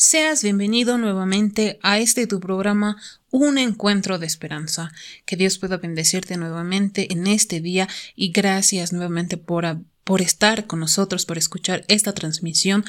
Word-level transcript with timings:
Seas 0.00 0.44
bienvenido 0.44 0.96
nuevamente 0.96 1.80
a 1.82 1.98
este 1.98 2.28
tu 2.28 2.38
programa 2.38 3.02
Un 3.32 3.58
encuentro 3.58 4.20
de 4.20 4.26
esperanza. 4.26 4.92
Que 5.26 5.34
Dios 5.34 5.58
pueda 5.58 5.78
bendecirte 5.78 6.36
nuevamente 6.36 7.12
en 7.12 7.26
este 7.26 7.60
día 7.60 7.88
y 8.14 8.30
gracias 8.30 8.92
nuevamente 8.92 9.38
por, 9.38 9.66
por 10.04 10.22
estar 10.22 10.68
con 10.68 10.78
nosotros, 10.78 11.26
por 11.26 11.36
escuchar 11.36 11.84
esta 11.88 12.12
transmisión 12.12 12.84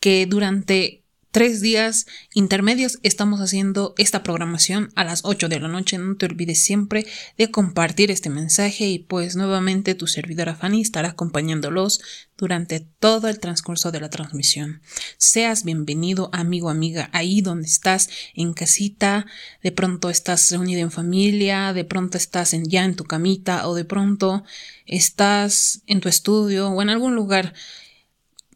que 0.00 0.26
durante 0.26 0.99
tres 1.30 1.60
días 1.60 2.06
intermedios 2.34 2.98
estamos 3.02 3.40
haciendo 3.40 3.94
esta 3.98 4.22
programación 4.22 4.90
a 4.96 5.04
las 5.04 5.20
8 5.24 5.48
de 5.48 5.60
la 5.60 5.68
noche. 5.68 5.98
No 5.98 6.16
te 6.16 6.26
olvides 6.26 6.62
siempre 6.62 7.06
de 7.38 7.50
compartir 7.50 8.10
este 8.10 8.30
mensaje 8.30 8.88
y 8.88 8.98
pues 8.98 9.36
nuevamente 9.36 9.94
tu 9.94 10.06
servidora 10.06 10.56
Fanny 10.56 10.80
estará 10.80 11.10
acompañándolos 11.10 12.00
durante 12.36 12.80
todo 12.80 13.28
el 13.28 13.38
transcurso 13.38 13.92
de 13.92 14.00
la 14.00 14.10
transmisión. 14.10 14.80
Seas 15.18 15.64
bienvenido 15.64 16.30
amigo, 16.32 16.70
amiga, 16.70 17.10
ahí 17.12 17.42
donde 17.42 17.68
estás 17.68 18.08
en 18.34 18.52
casita, 18.52 19.26
de 19.62 19.72
pronto 19.72 20.10
estás 20.10 20.50
reunido 20.50 20.80
en 20.80 20.90
familia, 20.90 21.72
de 21.72 21.84
pronto 21.84 22.16
estás 22.16 22.56
ya 22.64 22.84
en 22.84 22.96
tu 22.96 23.04
camita 23.04 23.68
o 23.68 23.74
de 23.74 23.84
pronto 23.84 24.42
estás 24.86 25.82
en 25.86 26.00
tu 26.00 26.08
estudio 26.08 26.70
o 26.70 26.82
en 26.82 26.88
algún 26.88 27.14
lugar 27.14 27.54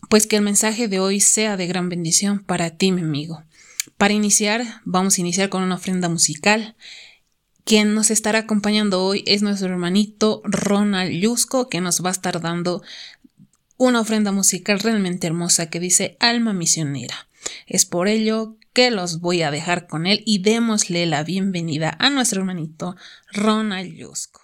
pues 0.08 0.26
que 0.26 0.36
el 0.36 0.42
mensaje 0.42 0.88
de 0.88 1.00
hoy 1.00 1.20
sea 1.20 1.56
de 1.56 1.66
gran 1.66 1.88
bendición 1.88 2.40
para 2.40 2.70
ti, 2.70 2.92
mi 2.92 3.02
amigo. 3.02 3.42
Para 3.96 4.14
iniciar, 4.14 4.80
vamos 4.84 5.18
a 5.18 5.20
iniciar 5.20 5.48
con 5.48 5.62
una 5.62 5.76
ofrenda 5.76 6.08
musical. 6.08 6.76
Quien 7.64 7.94
nos 7.94 8.10
estará 8.10 8.40
acompañando 8.40 9.04
hoy 9.04 9.24
es 9.26 9.42
nuestro 9.42 9.68
hermanito 9.68 10.42
Ronald 10.44 11.12
Yusco, 11.12 11.68
que 11.68 11.80
nos 11.80 12.04
va 12.04 12.10
a 12.10 12.12
estar 12.12 12.40
dando 12.40 12.82
una 13.76 14.00
ofrenda 14.00 14.32
musical 14.32 14.80
realmente 14.80 15.26
hermosa 15.26 15.70
que 15.70 15.80
dice 15.80 16.16
Alma 16.20 16.52
Misionera. 16.52 17.28
Es 17.66 17.84
por 17.86 18.08
ello 18.08 18.56
que 18.72 18.90
los 18.90 19.20
voy 19.20 19.42
a 19.42 19.50
dejar 19.50 19.86
con 19.86 20.06
él 20.06 20.22
y 20.26 20.40
démosle 20.40 21.06
la 21.06 21.22
bienvenida 21.22 21.96
a 21.98 22.10
nuestro 22.10 22.40
hermanito 22.40 22.96
Ronald 23.32 23.94
Yusco. 23.94 24.40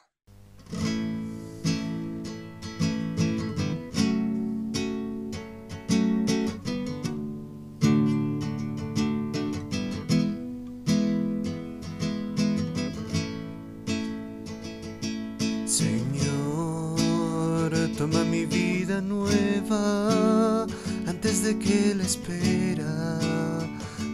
Mi 18.30 18.46
vida 18.46 19.00
nueva 19.00 20.64
antes 21.06 21.42
de 21.42 21.58
que 21.58 21.94
la 21.96 22.04
espera 22.04 23.18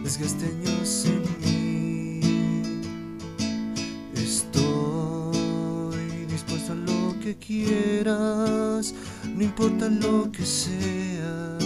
desgaste 0.03 0.45
años 0.45 1.05
en 1.05 1.21
mí. 1.41 2.21
Estoy 4.15 5.99
dispuesto 6.31 6.73
a 6.73 6.75
lo 6.75 7.19
que 7.19 7.35
quieras, 7.37 8.95
no 9.35 9.43
importa 9.43 9.87
lo 9.87 10.31
que 10.31 10.45
sea, 10.45 11.57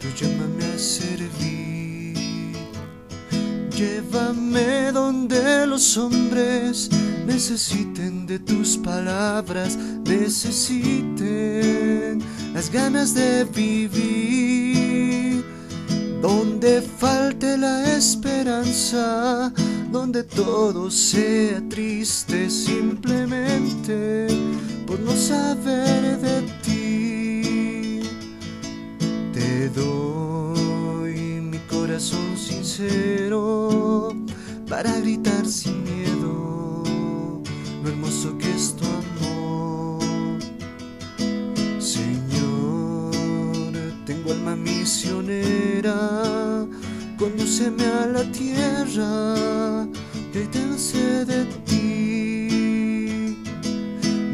tú 0.00 0.08
llámame 0.18 0.64
a 0.64 0.78
servir. 0.78 2.16
Llévame 3.70 4.90
donde 4.92 5.66
los 5.68 5.96
hombres 5.96 6.90
necesiten 7.26 8.26
de 8.26 8.38
tus 8.38 8.76
palabras, 8.76 9.78
necesiten 10.04 11.22
las 12.52 12.70
ganas 12.70 13.14
de 13.14 13.44
vivir. 13.44 15.42
Donde 16.20 16.82
falte 16.82 17.56
la 17.56 17.96
esperanza, 17.96 19.52
donde 19.90 20.22
todo 20.22 20.90
sea 20.90 21.60
triste 21.68 22.48
simplemente 22.48 24.28
por 24.86 25.00
no 25.00 25.16
saber 25.16 26.20
de 26.20 26.42
ti. 26.62 28.00
Te 29.32 29.68
doy 29.70 31.40
mi 31.40 31.58
corazón 31.68 32.36
sincero 32.36 34.14
para 34.68 35.00
gritar 35.00 35.44
sin 35.44 35.82
miedo 35.82 36.61
lo 37.82 37.88
hermoso 37.88 38.36
que 38.38 38.50
es 38.50 38.74
tu 38.76 38.84
amor. 38.84 40.40
Señor, 41.80 43.12
tengo 44.06 44.32
alma 44.32 44.54
misionera, 44.56 45.96
condúceme 47.18 47.84
a 47.84 48.06
la 48.06 48.24
tierra, 48.30 49.86
te 50.32 50.46
de 51.24 51.44
ti. 51.66 53.36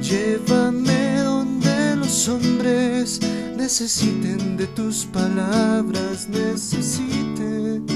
Llévame 0.00 1.20
donde 1.22 1.96
los 1.96 2.28
hombres 2.28 3.20
necesiten 3.56 4.56
de 4.56 4.66
tus 4.68 5.06
palabras, 5.06 6.28
necesiten 6.28 7.86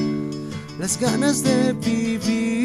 las 0.78 0.98
ganas 0.98 1.42
de 1.42 1.72
vivir. 1.74 2.61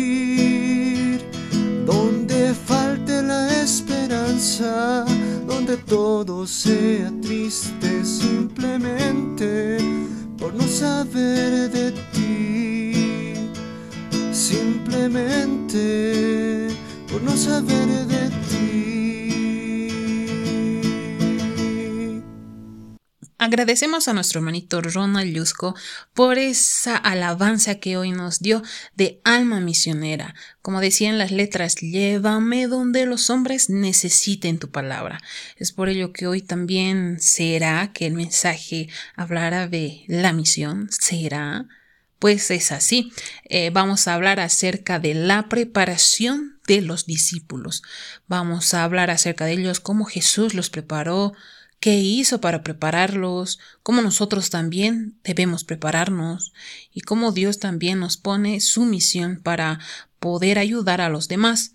Donde 4.59 5.78
todo 5.78 6.47
sea 6.47 7.12
triste 7.22 8.03
simplemente 8.03 9.78
por 10.38 10.51
no 10.53 10.68
saber 10.68 11.69
de 11.69 11.91
ti, 12.12 13.35
simplemente 14.31 15.59
por 17.12 17.22
no 17.22 17.38
saber 17.38 18.07
de 18.07 18.29
ti. 18.29 18.37
Agradecemos 23.40 24.08
a 24.08 24.14
nuestro 24.14 24.40
hermanito 24.40 24.81
Ronald 24.81 25.31
Yusco 25.31 25.75
por 26.16 26.40
esa 26.40 26.98
alabanza 26.98 27.75
que 27.75 27.96
hoy 27.96 28.12
nos 28.12 28.40
dio 28.40 28.64
de 28.96 29.22
alma 29.24 29.59
misionera. 29.59 30.34
Como 30.64 30.81
decían 30.81 31.20
las 31.20 31.30
letras, 31.30 31.75
llévame 31.75 32.66
donde 32.66 33.06
los 33.06 33.30
hombres 33.30 33.70
necesiten 33.70 34.58
tu 34.58 34.72
palabra. 34.72 35.22
Es 35.56 35.72
por 35.72 35.88
ello 35.88 36.14
que 36.14 36.25
hoy 36.25 36.42
también 36.42 37.18
será 37.20 37.94
que 37.94 38.08
el 38.08 38.14
mensaje 38.14 38.90
hablará 39.16 39.68
de 39.68 40.04
la 40.08 40.34
misión. 40.34 40.90
Será. 40.90 41.68
Pues 42.18 42.50
es 42.50 42.72
así. 42.72 43.12
Eh, 43.44 43.69
vamos 43.69 44.08
a 44.08 44.16
hablar 44.16 44.40
acerca 44.40 44.98
de 44.98 45.14
la 45.14 45.48
preparación 45.48 46.59
de 46.66 46.81
los 46.81 47.06
discípulos. 47.06 47.84
Vamos 48.28 48.74
a 48.74 48.84
hablar 48.84 49.12
acerca 49.12 49.46
de 49.46 49.54
ellos, 49.54 49.80
cómo 49.80 50.06
Jesús 50.06 50.56
los 50.56 50.72
preparó, 50.72 51.34
qué 51.79 51.95
hizo 51.95 52.41
para 52.41 52.63
prepararlos, 52.63 53.59
cómo 53.83 54.01
nosotros 54.01 54.49
también 54.49 55.17
debemos 55.23 55.63
prepararnos 55.63 56.53
y 56.91 57.01
cómo 57.01 57.31
Dios 57.31 57.59
también 57.59 57.99
nos 57.99 58.17
pone 58.17 58.61
su 58.61 58.85
misión 58.85 59.41
para 59.43 59.79
poder 60.19 60.59
ayudar 60.59 61.01
a 61.01 61.09
los 61.09 61.27
demás. 61.27 61.73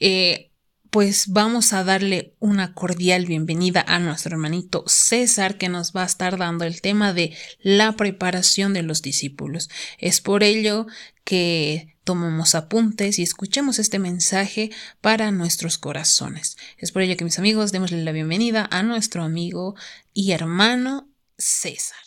Eh, 0.00 0.50
pues 0.90 1.28
vamos 1.28 1.72
a 1.72 1.84
darle 1.84 2.25
una 2.38 2.74
cordial 2.74 3.26
bienvenida 3.26 3.84
a 3.86 3.98
nuestro 3.98 4.32
hermanito 4.32 4.84
César 4.86 5.56
que 5.56 5.68
nos 5.68 5.92
va 5.92 6.02
a 6.02 6.06
estar 6.06 6.36
dando 6.36 6.64
el 6.64 6.80
tema 6.80 7.12
de 7.12 7.34
la 7.60 7.96
preparación 7.96 8.74
de 8.74 8.82
los 8.82 9.02
discípulos. 9.02 9.70
Es 9.98 10.20
por 10.20 10.42
ello 10.42 10.86
que 11.24 11.96
tomemos 12.04 12.54
apuntes 12.54 13.18
y 13.18 13.22
escuchemos 13.22 13.78
este 13.78 13.98
mensaje 13.98 14.70
para 15.00 15.32
nuestros 15.32 15.78
corazones. 15.78 16.56
Es 16.78 16.92
por 16.92 17.02
ello 17.02 17.16
que 17.16 17.24
mis 17.24 17.38
amigos 17.38 17.72
démosle 17.72 18.04
la 18.04 18.12
bienvenida 18.12 18.68
a 18.70 18.82
nuestro 18.82 19.22
amigo 19.22 19.74
y 20.12 20.32
hermano 20.32 21.08
César. 21.38 21.98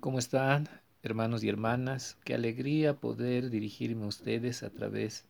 ¿Cómo 0.00 0.18
están, 0.18 0.68
hermanos 1.02 1.42
y 1.42 1.48
hermanas? 1.48 2.16
Qué 2.24 2.34
alegría 2.34 2.94
poder 2.94 3.50
dirigirme 3.50 4.04
a 4.04 4.08
ustedes 4.08 4.62
a 4.62 4.70
través 4.70 5.24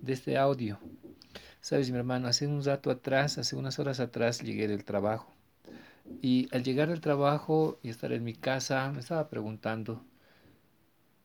de 0.00 0.12
este 0.12 0.38
audio. 0.38 0.78
Sabes, 1.62 1.92
mi 1.92 1.96
hermano, 1.98 2.26
hace 2.26 2.48
un 2.48 2.64
rato 2.64 2.90
atrás, 2.90 3.38
hace 3.38 3.54
unas 3.54 3.78
horas 3.78 4.00
atrás 4.00 4.42
llegué 4.42 4.66
del 4.66 4.84
trabajo. 4.84 5.32
Y 6.20 6.48
al 6.50 6.64
llegar 6.64 6.88
del 6.88 7.00
trabajo 7.00 7.78
y 7.84 7.88
estar 7.88 8.10
en 8.12 8.24
mi 8.24 8.34
casa, 8.34 8.90
me 8.90 8.98
estaba 8.98 9.28
preguntando, 9.28 10.04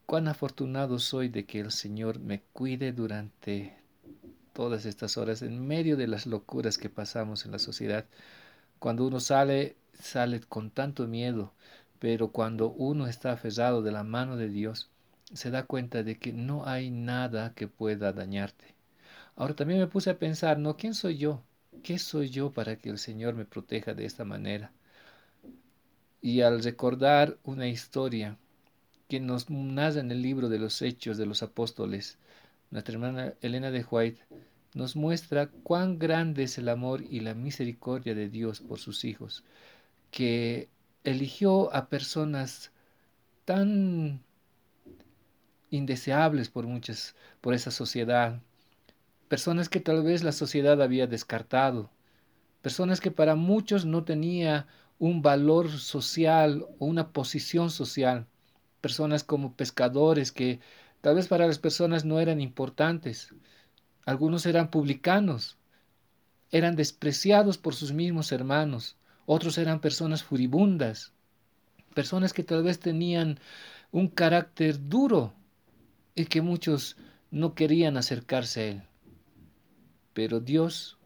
cuán 0.06 0.28
afortunado 0.28 1.00
soy 1.00 1.30
de 1.30 1.48
que 1.48 1.60
el 1.60 1.72
Señor 1.72 2.20
me 2.20 2.42
cuide 2.54 2.94
durante 2.94 3.78
todas 4.54 4.86
estas 4.86 5.18
horas, 5.18 5.42
en 5.42 5.66
medio 5.68 5.98
de 5.98 6.06
las 6.06 6.28
locuras 6.28 6.78
que 6.78 6.90
pasamos 6.90 7.46
en 7.46 7.52
la 7.52 7.60
sociedad. 7.60 8.06
Cuando 8.78 9.08
uno 9.08 9.20
sale, 9.20 9.76
sale 10.00 10.42
con 10.42 10.70
tanto 10.70 11.08
miedo, 11.08 11.52
pero 11.98 12.32
cuando 12.32 12.70
uno 12.70 13.08
está 13.08 13.32
aferrado 13.32 13.82
de 13.82 13.92
la 13.92 14.04
mano 14.04 14.38
de 14.38 14.50
Dios, 14.50 14.92
se 15.34 15.50
da 15.50 15.64
cuenta 15.64 16.04
de 16.04 16.20
que 16.20 16.32
no 16.32 16.68
hay 16.68 16.92
nada 16.92 17.56
que 17.56 17.68
pueda 17.68 18.14
dañarte. 18.14 18.77
Ahora 19.38 19.56
también 19.56 19.80
me 19.80 19.88
puse 19.88 20.10
a 20.10 20.18
pensar, 20.18 20.58
¿no? 20.58 20.78
¿Quién 20.78 20.96
soy 20.96 21.18
yo? 21.18 21.44
¿Qué 21.84 22.00
soy 22.00 22.30
yo 22.32 22.52
para 22.52 22.76
que 22.78 22.90
el 22.90 22.98
Señor 22.98 23.36
me 23.36 23.46
proteja 23.46 23.94
de 23.94 24.04
esta 24.04 24.26
manera? 24.26 24.72
Y 26.22 26.42
al 26.42 26.64
recordar 26.64 27.38
una 27.44 27.68
historia 27.68 28.40
que 29.08 29.20
nos 29.20 29.52
narra 29.52 30.00
en 30.00 30.12
el 30.12 30.24
libro 30.24 30.50
de 30.50 30.58
los 30.58 30.82
Hechos 30.82 31.18
de 31.18 31.28
los 31.28 31.44
Apóstoles, 31.44 32.18
nuestra 32.72 32.94
hermana 32.96 33.36
Elena 33.42 33.70
de 33.70 33.86
White, 33.90 34.20
nos 34.74 34.96
muestra 34.96 35.50
cuán 35.62 36.00
grande 36.00 36.44
es 36.44 36.58
el 36.58 36.68
amor 36.68 37.04
y 37.04 37.20
la 37.20 37.36
misericordia 37.36 38.16
de 38.16 38.30
Dios 38.30 38.60
por 38.60 38.80
sus 38.80 39.06
hijos, 39.06 39.44
que 40.10 40.68
eligió 41.04 41.72
a 41.76 41.90
personas 41.90 42.72
tan 43.46 44.20
indeseables 45.70 46.50
por 46.50 46.66
muchas, 46.66 47.16
por 47.40 47.54
esa 47.54 47.70
sociedad, 47.70 48.42
personas 49.28 49.70
que 49.70 49.80
tal 49.80 50.04
vez 50.04 50.24
la 50.24 50.32
sociedad 50.32 50.82
había 50.82 51.08
descartado, 51.08 51.92
personas 52.62 53.02
que 53.02 53.12
para 53.12 53.36
muchos 53.36 53.86
no 53.86 54.04
tenía 54.04 54.68
un 55.00 55.22
valor 55.22 55.70
social 55.70 56.66
o 56.80 56.86
una 56.86 57.12
posición 57.12 57.70
social, 57.70 58.26
personas 58.82 59.24
como 59.24 59.54
pescadores 59.54 60.32
que 60.32 60.60
tal 61.02 61.16
vez 61.16 61.28
para 61.28 61.48
las 61.48 61.60
personas 61.60 62.06
no 62.06 62.20
eran 62.20 62.42
importantes, 62.42 63.34
algunos 64.06 64.46
eran 64.46 64.72
publicanos, 64.72 65.58
eran 66.52 66.76
despreciados 66.76 67.58
por 67.58 67.76
sus 67.76 67.92
mismos 67.92 68.32
hermanos, 68.32 68.96
otros 69.26 69.58
eran 69.58 69.82
personas 69.82 70.24
furibundas, 70.24 71.12
personas 71.94 72.32
que 72.32 72.44
tal 72.44 72.64
vez 72.64 72.80
tenían 72.80 73.40
un 73.92 74.08
carácter 74.08 74.88
duro 74.88 75.34
y 76.16 76.26
que 76.26 76.42
muchos 76.42 76.96
no 77.32 77.54
querían 77.54 77.98
acercarse 77.98 78.62
a 78.62 78.66
él. 78.66 78.84
Pero 80.18 80.40
Dios, 80.40 80.98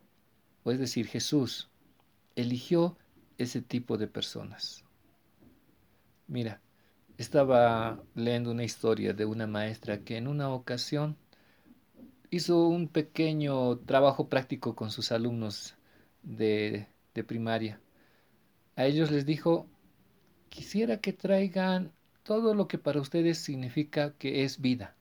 o 0.64 0.72
es 0.72 0.80
decir, 0.80 1.06
Jesús, 1.06 1.70
eligió 2.38 2.98
ese 3.38 3.62
tipo 3.62 3.98
de 3.98 4.08
personas. 4.08 4.86
Mira, 6.28 6.62
estaba 7.18 8.02
leyendo 8.16 8.52
una 8.52 8.64
historia 8.64 9.12
de 9.12 9.26
una 9.26 9.48
maestra 9.48 10.00
que 10.06 10.16
en 10.16 10.30
una 10.30 10.54
ocasión 10.54 11.18
hizo 12.30 12.70
un 12.70 12.88
pequeño 12.88 13.80
trabajo 13.80 14.30
práctico 14.30 14.78
con 14.78 14.92
sus 14.92 15.12
alumnos 15.12 15.76
de, 16.24 16.88
de 17.14 17.24
primaria. 17.26 17.82
A 18.78 18.86
ellos 18.86 19.12
les 19.12 19.26
dijo, 19.26 19.68
quisiera 20.48 21.02
que 21.02 21.12
traigan 21.12 21.92
todo 22.24 22.54
lo 22.54 22.70
que 22.70 22.78
para 22.78 23.02
ustedes 23.02 23.40
significa 23.40 24.14
que 24.14 24.46
es 24.46 24.62
vida. 24.62 24.96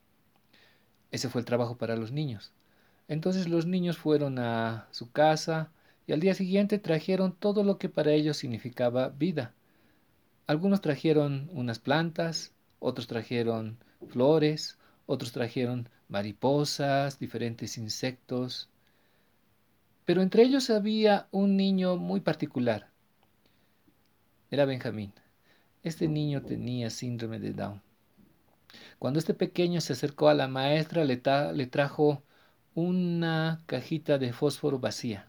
Ese 1.12 1.28
fue 1.28 1.42
el 1.42 1.44
trabajo 1.44 1.78
para 1.78 1.94
los 1.94 2.10
niños. 2.10 2.52
Entonces 3.10 3.48
los 3.48 3.66
niños 3.66 3.98
fueron 3.98 4.38
a 4.38 4.86
su 4.92 5.10
casa 5.10 5.72
y 6.06 6.12
al 6.12 6.20
día 6.20 6.32
siguiente 6.32 6.78
trajeron 6.78 7.34
todo 7.34 7.64
lo 7.64 7.76
que 7.76 7.88
para 7.88 8.12
ellos 8.12 8.36
significaba 8.36 9.08
vida. 9.08 9.52
Algunos 10.46 10.80
trajeron 10.80 11.50
unas 11.52 11.80
plantas, 11.80 12.52
otros 12.78 13.08
trajeron 13.08 13.78
flores, 14.10 14.78
otros 15.06 15.32
trajeron 15.32 15.88
mariposas, 16.06 17.18
diferentes 17.18 17.78
insectos. 17.78 18.68
Pero 20.04 20.22
entre 20.22 20.44
ellos 20.44 20.70
había 20.70 21.26
un 21.32 21.56
niño 21.56 21.96
muy 21.96 22.20
particular. 22.20 22.90
Era 24.52 24.66
Benjamín. 24.66 25.12
Este 25.82 26.06
niño 26.06 26.42
tenía 26.42 26.90
síndrome 26.90 27.40
de 27.40 27.54
Down. 27.54 27.82
Cuando 29.00 29.18
este 29.18 29.34
pequeño 29.34 29.80
se 29.80 29.94
acercó 29.94 30.28
a 30.28 30.34
la 30.34 30.46
maestra, 30.46 31.04
le, 31.04 31.20
le 31.54 31.66
trajo 31.66 32.22
una 32.74 33.62
cajita 33.66 34.18
de 34.18 34.32
fósforo 34.32 34.78
vacía. 34.78 35.26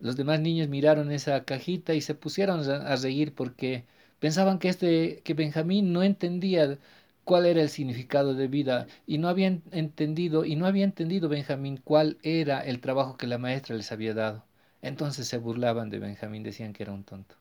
Los 0.00 0.16
demás 0.16 0.40
niños 0.40 0.68
miraron 0.68 1.10
esa 1.10 1.44
cajita 1.44 1.94
y 1.94 2.00
se 2.00 2.14
pusieron 2.14 2.60
a 2.70 2.96
reír 2.96 3.34
porque 3.34 3.84
pensaban 4.18 4.58
que 4.58 4.68
este 4.68 5.22
que 5.24 5.34
Benjamín 5.34 5.92
no 5.92 6.02
entendía 6.02 6.78
cuál 7.24 7.46
era 7.46 7.62
el 7.62 7.70
significado 7.70 8.34
de 8.34 8.46
vida 8.48 8.86
y 9.06 9.18
no 9.18 9.28
habían 9.28 9.62
entendido 9.72 10.44
y 10.44 10.56
no 10.56 10.66
había 10.66 10.84
entendido 10.84 11.28
Benjamín 11.28 11.80
cuál 11.82 12.18
era 12.22 12.60
el 12.60 12.80
trabajo 12.80 13.16
que 13.16 13.26
la 13.26 13.38
maestra 13.38 13.76
les 13.76 13.90
había 13.92 14.14
dado. 14.14 14.44
Entonces 14.82 15.26
se 15.28 15.38
burlaban 15.38 15.90
de 15.90 15.98
Benjamín, 15.98 16.42
decían 16.42 16.72
que 16.72 16.82
era 16.84 16.92
un 16.92 17.04
tonto. 17.04 17.36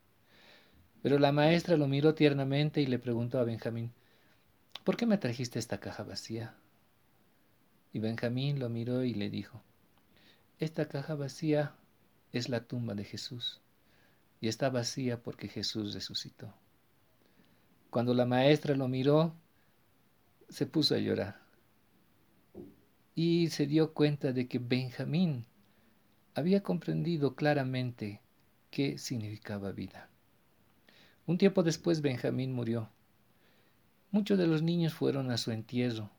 Pero 1.02 1.20
la 1.20 1.32
maestra 1.32 1.78
lo 1.78 1.88
miró 1.88 2.16
tiernamente 2.16 2.82
y 2.82 2.88
le 2.88 3.00
preguntó 3.00 3.40
a 3.40 3.44
Benjamín, 3.44 3.92
¿por 4.84 4.98
qué 4.98 5.06
me 5.06 5.18
trajiste 5.18 5.60
esta 5.60 5.80
caja 5.80 6.04
vacía? 6.04 6.56
Y 7.96 8.00
Benjamín 8.00 8.60
lo 8.60 8.68
miró 8.68 9.06
y 9.06 9.14
le 9.14 9.30
dijo, 9.30 9.62
esta 10.60 10.90
caja 10.90 11.16
vacía 11.16 11.78
es 12.34 12.50
la 12.50 12.60
tumba 12.60 12.94
de 12.94 13.06
Jesús, 13.06 13.62
y 14.42 14.50
está 14.50 14.70
vacía 14.70 15.24
porque 15.24 15.48
Jesús 15.48 15.94
resucitó. 15.94 16.54
Cuando 17.90 18.14
la 18.14 18.26
maestra 18.26 18.76
lo 18.76 18.90
miró, 18.90 19.34
se 20.50 20.66
puso 20.66 20.94
a 20.94 20.98
llorar 20.98 21.40
y 23.16 23.48
se 23.48 23.66
dio 23.66 23.94
cuenta 23.94 24.34
de 24.34 24.50
que 24.50 24.60
Benjamín 24.60 25.46
había 26.34 26.64
comprendido 26.64 27.34
claramente 27.34 28.20
qué 28.72 28.98
significaba 28.98 29.72
vida. 29.72 30.10
Un 31.28 31.38
tiempo 31.38 31.64
después 31.64 32.02
Benjamín 32.02 32.52
murió. 32.52 32.90
Muchos 34.12 34.38
de 34.38 34.48
los 34.48 34.62
niños 34.62 34.94
fueron 34.94 35.32
a 35.32 35.38
su 35.38 35.52
entierro 35.52 36.12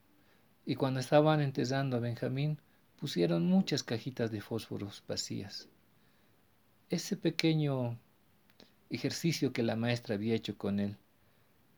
y 0.67 0.75
cuando 0.75 0.99
estaban 0.99 1.41
enterrando 1.41 1.97
a 1.97 2.01
Benjamín, 2.01 2.59
pusieron 2.99 3.47
muchas 3.47 3.85
cajitas 3.85 4.33
de 4.33 4.41
fósforos 4.41 5.05
vacías. 5.07 5.69
Ese 6.91 7.17
pequeño 7.17 7.97
ejercicio 8.91 9.53
que 9.53 9.63
la 9.63 9.77
maestra 9.77 10.17
había 10.17 10.35
hecho 10.35 10.59
con 10.59 10.81
él, 10.81 10.97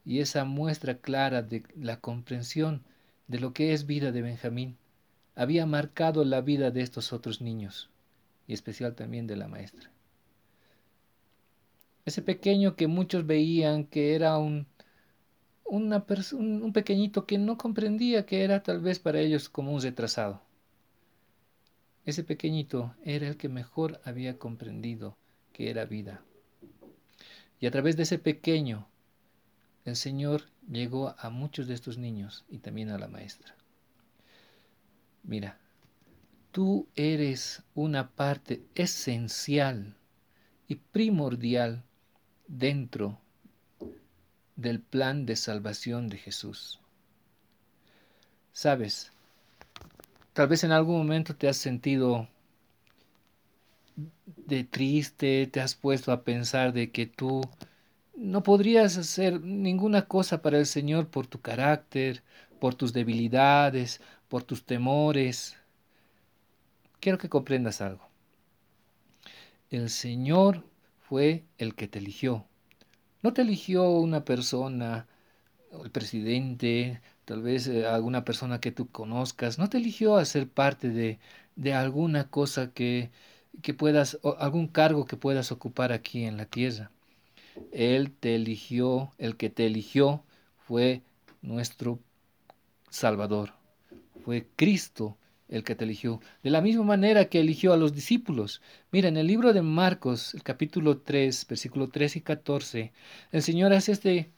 y 0.06 0.20
esa 0.20 0.44
muestra 0.44 0.96
clara 0.96 1.42
de 1.42 1.64
la 1.76 2.00
comprensión 2.00 2.82
de 3.26 3.38
lo 3.38 3.52
que 3.52 3.74
es 3.74 3.86
vida 3.86 4.10
de 4.10 4.22
Benjamín, 4.22 4.78
había 5.34 5.66
marcado 5.66 6.24
la 6.24 6.40
vida 6.40 6.70
de 6.70 6.80
estos 6.80 7.12
otros 7.12 7.42
niños, 7.42 7.90
y 8.46 8.54
especial 8.54 8.94
también 8.94 9.26
de 9.26 9.36
la 9.36 9.48
maestra. 9.48 9.90
Ese 12.06 12.22
pequeño 12.22 12.74
que 12.74 12.86
muchos 12.86 13.26
veían 13.26 13.84
que 13.84 14.14
era 14.14 14.38
un 14.38 14.66
un 15.68 16.72
pequeñito 16.72 17.26
que 17.26 17.38
no 17.38 17.58
comprendía 17.58 18.26
que 18.26 18.42
era 18.42 18.62
tal 18.62 18.80
vez 18.80 18.98
para 18.98 19.20
ellos 19.20 19.48
como 19.48 19.72
un 19.72 19.82
retrasado. 19.82 20.42
Ese 22.04 22.24
pequeñito 22.24 22.94
era 23.04 23.28
el 23.28 23.36
que 23.36 23.50
mejor 23.50 24.00
había 24.04 24.38
comprendido 24.38 25.16
que 25.52 25.70
era 25.70 25.84
vida. 25.84 26.22
Y 27.60 27.66
a 27.66 27.70
través 27.70 27.96
de 27.96 28.04
ese 28.04 28.18
pequeño, 28.18 28.88
el 29.84 29.96
Señor 29.96 30.44
llegó 30.70 31.14
a 31.18 31.28
muchos 31.28 31.66
de 31.66 31.74
estos 31.74 31.98
niños 31.98 32.44
y 32.48 32.58
también 32.58 32.90
a 32.90 32.98
la 32.98 33.08
maestra. 33.08 33.54
Mira, 35.22 35.58
tú 36.50 36.88
eres 36.94 37.62
una 37.74 38.10
parte 38.10 38.62
esencial 38.74 39.94
y 40.66 40.76
primordial 40.76 41.84
dentro 42.46 43.20
del 44.58 44.80
plan 44.80 45.24
de 45.24 45.36
salvación 45.36 46.08
de 46.08 46.18
Jesús. 46.18 46.80
Sabes, 48.52 49.12
tal 50.32 50.48
vez 50.48 50.64
en 50.64 50.72
algún 50.72 50.98
momento 50.98 51.36
te 51.36 51.48
has 51.48 51.56
sentido 51.56 52.28
de 54.26 54.64
triste, 54.64 55.46
te 55.46 55.60
has 55.60 55.76
puesto 55.76 56.10
a 56.10 56.24
pensar 56.24 56.72
de 56.72 56.90
que 56.90 57.06
tú 57.06 57.40
no 58.16 58.42
podrías 58.42 58.96
hacer 58.96 59.40
ninguna 59.40 60.06
cosa 60.06 60.42
para 60.42 60.58
el 60.58 60.66
Señor 60.66 61.06
por 61.06 61.28
tu 61.28 61.40
carácter, 61.40 62.24
por 62.58 62.74
tus 62.74 62.92
debilidades, 62.92 64.00
por 64.26 64.42
tus 64.42 64.64
temores. 64.64 65.56
Quiero 66.98 67.16
que 67.16 67.28
comprendas 67.28 67.80
algo. 67.80 68.08
El 69.70 69.88
Señor 69.88 70.64
fue 70.98 71.44
el 71.58 71.76
que 71.76 71.86
te 71.86 72.00
eligió. 72.00 72.47
No 73.22 73.32
te 73.32 73.42
eligió 73.42 73.90
una 73.90 74.24
persona, 74.24 75.06
el 75.84 75.90
presidente, 75.90 77.00
tal 77.24 77.42
vez 77.42 77.66
eh, 77.68 77.86
alguna 77.86 78.24
persona 78.24 78.60
que 78.60 78.72
tú 78.72 78.88
conozcas, 78.90 79.58
no 79.58 79.68
te 79.68 79.78
eligió 79.78 80.16
a 80.16 80.24
ser 80.24 80.48
parte 80.48 80.90
de, 80.90 81.18
de 81.56 81.74
alguna 81.74 82.30
cosa 82.30 82.72
que, 82.72 83.10
que 83.62 83.74
puedas, 83.74 84.18
algún 84.38 84.68
cargo 84.68 85.06
que 85.06 85.16
puedas 85.16 85.52
ocupar 85.52 85.92
aquí 85.92 86.24
en 86.24 86.36
la 86.36 86.46
tierra. 86.46 86.90
Él 87.72 88.12
te 88.12 88.34
eligió, 88.36 89.12
el 89.18 89.36
que 89.36 89.50
te 89.50 89.66
eligió 89.66 90.24
fue 90.58 91.02
nuestro 91.42 92.00
Salvador, 92.90 93.54
fue 94.24 94.46
Cristo 94.56 95.16
el 95.48 95.64
que 95.64 95.74
te 95.74 95.84
eligió. 95.84 96.20
De 96.42 96.50
la 96.50 96.60
misma 96.60 96.84
manera 96.84 97.26
que 97.26 97.40
eligió 97.40 97.72
a 97.72 97.76
los 97.76 97.94
discípulos. 97.94 98.60
Mira, 98.92 99.08
en 99.08 99.16
el 99.16 99.26
libro 99.26 99.52
de 99.52 99.62
Marcos, 99.62 100.34
el 100.34 100.42
capítulo 100.42 100.98
3, 100.98 101.46
versículo 101.48 101.88
3 101.88 102.16
y 102.16 102.20
14, 102.20 102.92
el 103.32 103.42
Señor 103.42 103.72
hace 103.72 103.92
este, 103.92 104.30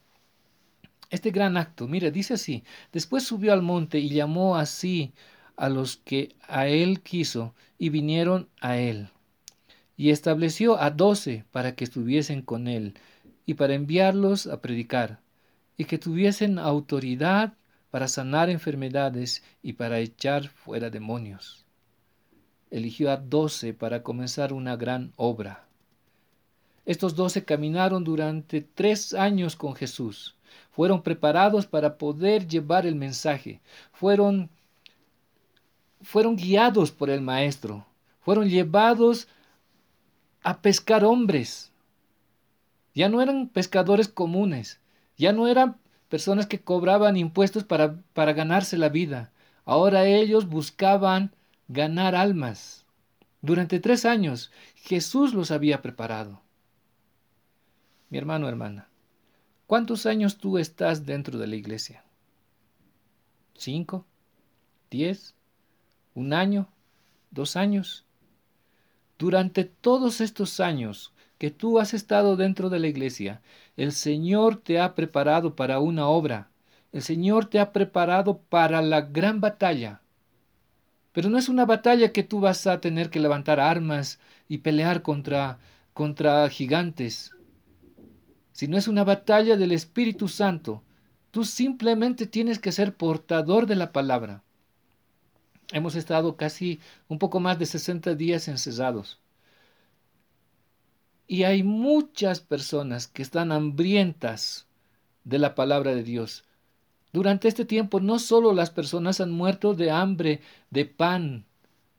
este 1.11 1.31
gran 1.31 1.57
acto. 1.57 1.89
Mira, 1.89 2.11
dice 2.11 2.35
así, 2.35 2.65
después 2.93 3.25
subió 3.25 3.53
al 3.53 3.63
monte 3.63 3.99
y 3.99 4.11
llamó 4.11 4.57
así 4.57 5.13
a 5.57 5.69
los 5.69 5.97
que 5.97 6.35
a 6.49 6.69
él 6.69 7.01
quiso 7.01 7.55
y 7.79 7.91
vinieron 7.91 8.49
a 8.61 8.79
él. 8.79 9.09
Y 9.97 10.11
estableció 10.11 10.81
a 10.81 10.91
doce 10.91 11.45
para 11.51 11.75
que 11.75 11.85
estuviesen 11.85 12.43
con 12.43 12.69
él 12.69 12.95
y 13.45 13.55
para 13.55 13.75
enviarlos 13.75 14.47
a 14.47 14.61
predicar 14.63 15.21
y 15.77 15.85
que 15.87 15.99
tuviesen 15.99 16.59
autoridad 16.59 17.55
para 17.91 18.09
sanar 18.09 18.51
enfermedades 18.51 19.43
y 19.63 19.75
para 19.75 19.99
echar 19.99 20.49
fuera 20.49 20.91
demonios. 20.91 21.65
Eligió 22.71 23.11
a 23.11 23.17
doce 23.17 23.75
para 23.75 24.03
comenzar 24.03 24.53
una 24.53 24.77
gran 24.77 25.13
obra. 25.17 25.67
Estos 26.87 27.15
doce 27.15 27.45
caminaron 27.45 28.05
durante 28.05 28.61
tres 28.63 29.13
años 29.13 29.57
con 29.57 29.75
Jesús. 29.75 30.37
Fueron 30.71 31.03
preparados 31.03 31.67
para 31.67 31.99
poder 31.99 32.47
llevar 32.47 32.87
el 32.87 32.95
mensaje. 32.95 33.61
Fueron, 33.93 34.51
fueron 36.01 36.37
guiados 36.37 36.91
por 36.91 37.11
el 37.11 37.21
Maestro. 37.21 37.87
Fueron 38.21 38.49
llevados 38.49 39.29
a 40.43 40.61
pescar 40.63 41.05
hombres. 41.05 41.73
Ya 42.95 43.09
no 43.09 43.21
eran 43.21 43.49
pescadores 43.49 44.09
comunes. 44.09 44.81
Ya 45.17 45.33
no 45.33 45.49
eran 45.49 45.77
personas 46.11 46.47
que 46.47 46.61
cobraban 46.61 47.17
impuestos 47.17 47.65
para, 47.65 48.03
para 48.13 48.35
ganarse 48.35 48.77
la 48.77 48.91
vida. 48.91 49.33
Ahora 49.65 50.05
ellos 50.05 50.47
buscaban 50.49 51.33
ganar 51.69 52.15
almas. 52.15 52.85
Durante 53.41 53.81
tres 53.81 54.05
años 54.05 54.51
Jesús 54.75 55.33
los 55.33 55.51
había 55.51 55.81
preparado. 55.81 56.43
Mi 58.11 58.19
hermano, 58.19 58.49
hermana, 58.49 58.89
¿cuántos 59.69 60.05
años 60.05 60.37
tú 60.37 60.59
estás 60.59 61.07
dentro 61.07 61.39
de 61.39 61.47
la 61.47 61.57
iglesia? 61.57 62.05
¿Cinco? 63.55 64.05
¿Diez? 64.91 65.35
¿Un 66.15 66.33
año? 66.33 66.69
¿Dos 67.31 67.55
años? 67.55 68.05
Durante 69.17 69.65
todos 69.65 70.21
estos 70.21 70.59
años, 70.59 71.13
que 71.41 71.51
tú 71.51 71.79
has 71.79 71.95
estado 71.95 72.37
dentro 72.37 72.69
de 72.69 72.79
la 72.79 72.87
iglesia, 72.87 73.41
el 73.79 73.93
Señor 73.93 74.57
te 74.57 74.79
ha 74.79 74.95
preparado 74.95 75.57
para 75.57 75.81
una 75.81 76.07
obra. 76.07 76.51
El 76.93 77.01
Señor 77.01 77.47
te 77.47 77.59
ha 77.61 77.73
preparado 77.73 78.37
para 78.51 78.83
la 78.83 79.01
gran 79.01 79.41
batalla. 79.41 80.03
Pero 81.13 81.31
no 81.31 81.39
es 81.39 81.49
una 81.49 81.65
batalla 81.65 82.13
que 82.13 82.25
tú 82.25 82.41
vas 82.41 82.67
a 82.67 82.83
tener 82.83 83.09
que 83.09 83.21
levantar 83.21 83.59
armas 83.59 84.21
y 84.51 84.59
pelear 84.59 85.01
contra 85.01 85.59
contra 85.95 86.47
gigantes. 86.51 87.33
Sino 88.53 88.77
es 88.77 88.87
una 88.87 89.05
batalla 89.05 89.57
del 89.57 89.73
Espíritu 89.73 90.29
Santo. 90.29 90.83
Tú 91.31 91.47
simplemente 91.47 92.27
tienes 92.27 92.59
que 92.59 92.71
ser 92.71 92.95
portador 92.95 93.65
de 93.65 93.77
la 93.77 93.93
palabra. 93.93 94.43
Hemos 95.73 95.95
estado 95.95 96.37
casi 96.37 96.81
un 97.09 97.19
poco 97.19 97.41
más 97.41 97.59
de 97.59 97.65
60 97.65 98.15
días 98.15 98.47
encesados. 98.47 99.21
Y 101.31 101.45
hay 101.45 101.63
muchas 101.63 102.41
personas 102.41 103.07
que 103.07 103.23
están 103.23 103.53
hambrientas 103.53 104.67
de 105.23 105.39
la 105.39 105.55
palabra 105.55 105.95
de 105.95 106.03
Dios. 106.03 106.43
Durante 107.13 107.47
este 107.47 107.65
tiempo 107.65 108.01
no 108.01 108.19
solo 108.19 108.53
las 108.53 108.71
personas 108.71 109.21
han 109.21 109.31
muerto 109.31 109.75
de 109.75 109.93
hambre 109.93 110.41
de 110.71 110.87
pan, 110.87 111.45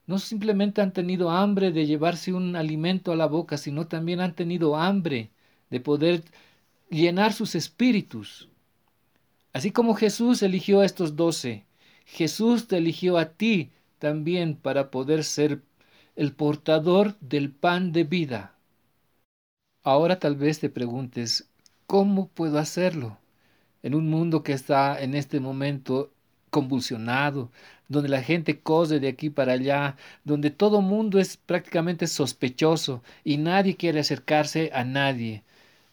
no 0.05 0.19
simplemente 0.19 0.81
han 0.81 0.91
tenido 0.91 1.31
hambre 1.31 1.71
de 1.71 1.85
llevarse 1.85 2.33
un 2.33 2.57
alimento 2.57 3.13
a 3.13 3.15
la 3.15 3.25
boca, 3.25 3.55
sino 3.55 3.87
también 3.87 4.19
han 4.19 4.35
tenido 4.35 4.75
hambre 4.75 5.29
de 5.69 5.79
poder 5.79 6.25
llenar 6.89 7.31
sus 7.31 7.55
espíritus. 7.55 8.49
Así 9.53 9.71
como 9.71 9.93
Jesús 9.93 10.43
eligió 10.43 10.81
a 10.81 10.85
estos 10.85 11.15
doce, 11.15 11.63
Jesús 12.03 12.67
te 12.67 12.79
eligió 12.79 13.17
a 13.17 13.29
ti 13.29 13.69
también 13.97 14.57
para 14.57 14.91
poder 14.91 15.23
ser 15.23 15.61
el 16.17 16.33
portador 16.33 17.15
del 17.21 17.49
pan 17.49 17.93
de 17.93 18.03
vida. 18.03 18.57
Ahora 19.83 20.19
tal 20.19 20.35
vez 20.35 20.59
te 20.59 20.69
preguntes, 20.69 21.49
¿cómo 21.87 22.27
puedo 22.27 22.59
hacerlo? 22.59 23.17
En 23.81 23.95
un 23.95 24.11
mundo 24.11 24.43
que 24.43 24.53
está 24.53 25.01
en 25.01 25.15
este 25.15 25.39
momento 25.39 26.11
convulsionado, 26.51 27.51
donde 27.87 28.09
la 28.09 28.21
gente 28.21 28.59
cose 28.59 28.99
de 28.99 29.07
aquí 29.07 29.31
para 29.31 29.53
allá, 29.53 29.97
donde 30.23 30.51
todo 30.51 30.81
mundo 30.81 31.19
es 31.19 31.35
prácticamente 31.35 32.05
sospechoso 32.05 33.01
y 33.23 33.37
nadie 33.37 33.75
quiere 33.75 34.01
acercarse 34.01 34.69
a 34.71 34.83
nadie. 34.83 35.43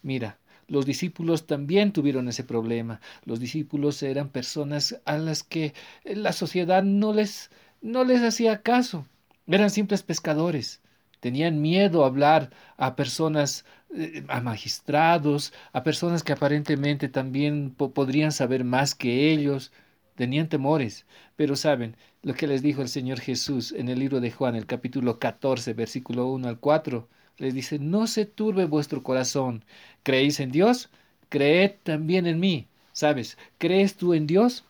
Mira, 0.03 0.37
los 0.67 0.85
discípulos 0.85 1.47
también 1.47 1.93
tuvieron 1.93 2.29
ese 2.29 2.45
problema. 2.45 3.01
Los 3.25 3.41
discípulos 3.41 4.03
eran 4.03 4.29
personas 4.29 5.01
a 5.07 5.17
las 5.17 5.43
que 5.43 5.73
la 6.05 6.33
sociedad 6.33 6.83
no 6.83 7.15
les 7.15 7.51
no 7.81 8.05
les 8.05 8.21
hacía 8.23 8.61
caso. 8.61 9.07
Eran 9.47 9.71
simples 9.71 10.03
pescadores. 10.03 10.83
Tenían 11.21 11.61
miedo 11.61 12.05
a 12.05 12.07
hablar 12.07 12.51
a 12.77 12.97
personas, 12.97 13.65
eh, 13.95 14.25
a 14.29 14.41
magistrados, 14.41 15.53
a 15.73 15.83
personas 15.83 16.23
que 16.23 16.33
aparentemente 16.33 17.09
también 17.09 17.71
podrían 17.75 18.33
saber 18.33 18.65
más 18.65 18.95
que 18.95 19.33
ellos. 19.33 19.73
Tenían 20.15 20.49
temores. 20.49 21.07
Pero 21.37 21.57
saben 21.57 21.97
lo 22.23 22.35
que 22.35 22.47
les 22.47 22.63
dijo 22.63 22.83
el 22.83 22.89
Señor 22.89 23.21
Jesús 23.21 23.73
en 23.73 23.89
el 23.89 23.99
libro 23.99 24.21
de 24.21 24.31
Juan, 24.31 24.57
el 24.57 24.67
capítulo 24.67 25.19
14, 25.19 25.73
versículo 25.75 26.27
1 26.29 26.49
al 26.49 26.59
4. 26.59 27.09
Les 27.39 27.55
dice, 27.55 27.79
no 27.79 28.07
se 28.07 28.27
turbe 28.27 28.65
vuestro 28.65 29.03
corazón. 29.03 29.65
¿Creéis 30.03 30.41
en 30.41 30.51
Dios? 30.51 30.91
Creed 31.29 31.73
también 31.85 32.27
en 32.27 32.41
mí. 32.41 32.67
¿Sabes? 32.93 33.39
¿Crees 33.59 33.97
tú 33.97 34.15
en 34.15 34.27
Dios? 34.27 34.65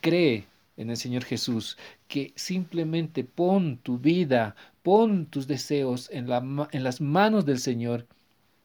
Cree 0.00 0.46
en 0.76 0.90
el 0.90 0.96
Señor 0.96 1.24
Jesús, 1.24 1.78
que 2.12 2.34
simplemente 2.36 3.24
pon 3.24 3.78
tu 3.78 3.96
vida, 3.96 4.54
pon 4.82 5.24
tus 5.32 5.46
deseos 5.46 6.10
en, 6.12 6.28
la, 6.28 6.68
en 6.70 6.84
las 6.84 7.00
manos 7.00 7.46
del 7.46 7.58
Señor 7.58 8.06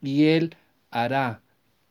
y 0.02 0.26
Él 0.26 0.58
hará 0.92 1.40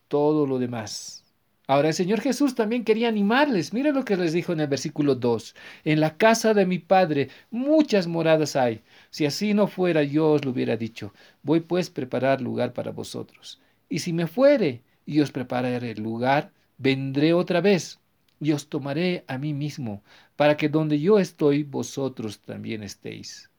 todo 0.09 0.47
lo 0.47 0.59
demás. 0.59 1.25
Ahora 1.67 1.89
el 1.89 1.95
Señor 1.95 2.21
Jesús 2.21 2.55
también 2.55 2.85
quería 2.85 3.09
animarles. 3.09 3.73
Mira 3.73 3.91
lo 3.91 4.05
que 4.05 4.19
les 4.19 4.35
dijo 4.35 4.53
en 4.53 4.61
el 4.61 4.67
versículo 4.67 5.15
2. 5.15 5.55
En 5.85 6.01
la 6.01 6.19
casa 6.19 6.53
de 6.53 6.67
mi 6.67 6.79
Padre 6.79 7.31
muchas 7.51 8.07
moradas 8.07 8.55
hay. 8.55 8.83
Si 9.09 9.25
así 9.25 9.55
no 9.55 9.67
fuera, 9.67 10.03
yo 10.03 10.33
os 10.33 10.45
lo 10.45 10.51
hubiera 10.51 10.77
dicho. 10.77 11.15
Voy 11.43 11.61
pues 11.61 11.89
preparar 11.89 12.43
lugar 12.43 12.75
para 12.75 12.93
vosotros. 12.93 13.63
Y 13.89 14.01
si 14.01 14.13
me 14.13 14.27
fuere 14.27 14.83
y 15.07 15.21
os 15.21 15.33
prepararé 15.33 15.93
el 15.93 16.03
lugar, 16.03 16.53
vendré 16.77 17.33
otra 17.33 17.63
vez 17.63 17.99
y 18.41 18.53
os 18.53 18.69
tomaré 18.69 19.25
a 19.29 19.39
mí 19.39 19.55
mismo, 19.55 20.03
para 20.37 20.57
que 20.57 20.69
donde 20.69 21.00
yo 21.00 21.19
estoy, 21.19 21.62
vosotros 21.62 22.40
también 22.40 22.83
estéis. 22.83 23.50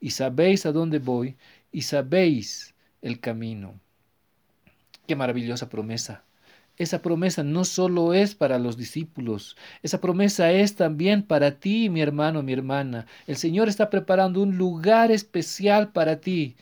Y 0.00 0.10
sabéis 0.10 0.66
a 0.66 0.72
dónde 0.72 0.98
voy, 0.98 1.36
y 1.72 1.82
sabéis 1.82 2.74
el 3.02 3.20
camino. 3.20 3.74
Qué 5.06 5.16
maravillosa 5.16 5.68
promesa. 5.68 6.24
Esa 6.76 7.02
promesa 7.02 7.42
no 7.42 7.64
solo 7.64 8.14
es 8.14 8.34
para 8.34 8.58
los 8.58 8.78
discípulos, 8.78 9.54
esa 9.82 10.00
promesa 10.00 10.50
es 10.50 10.76
también 10.76 11.22
para 11.22 11.58
ti, 11.58 11.90
mi 11.90 12.00
hermano, 12.00 12.42
mi 12.42 12.54
hermana. 12.54 13.06
El 13.26 13.36
Señor 13.36 13.68
está 13.68 13.90
preparando 13.90 14.42
un 14.42 14.56
lugar 14.56 15.10
especial 15.10 15.92
para 15.92 16.20
ti. 16.20 16.56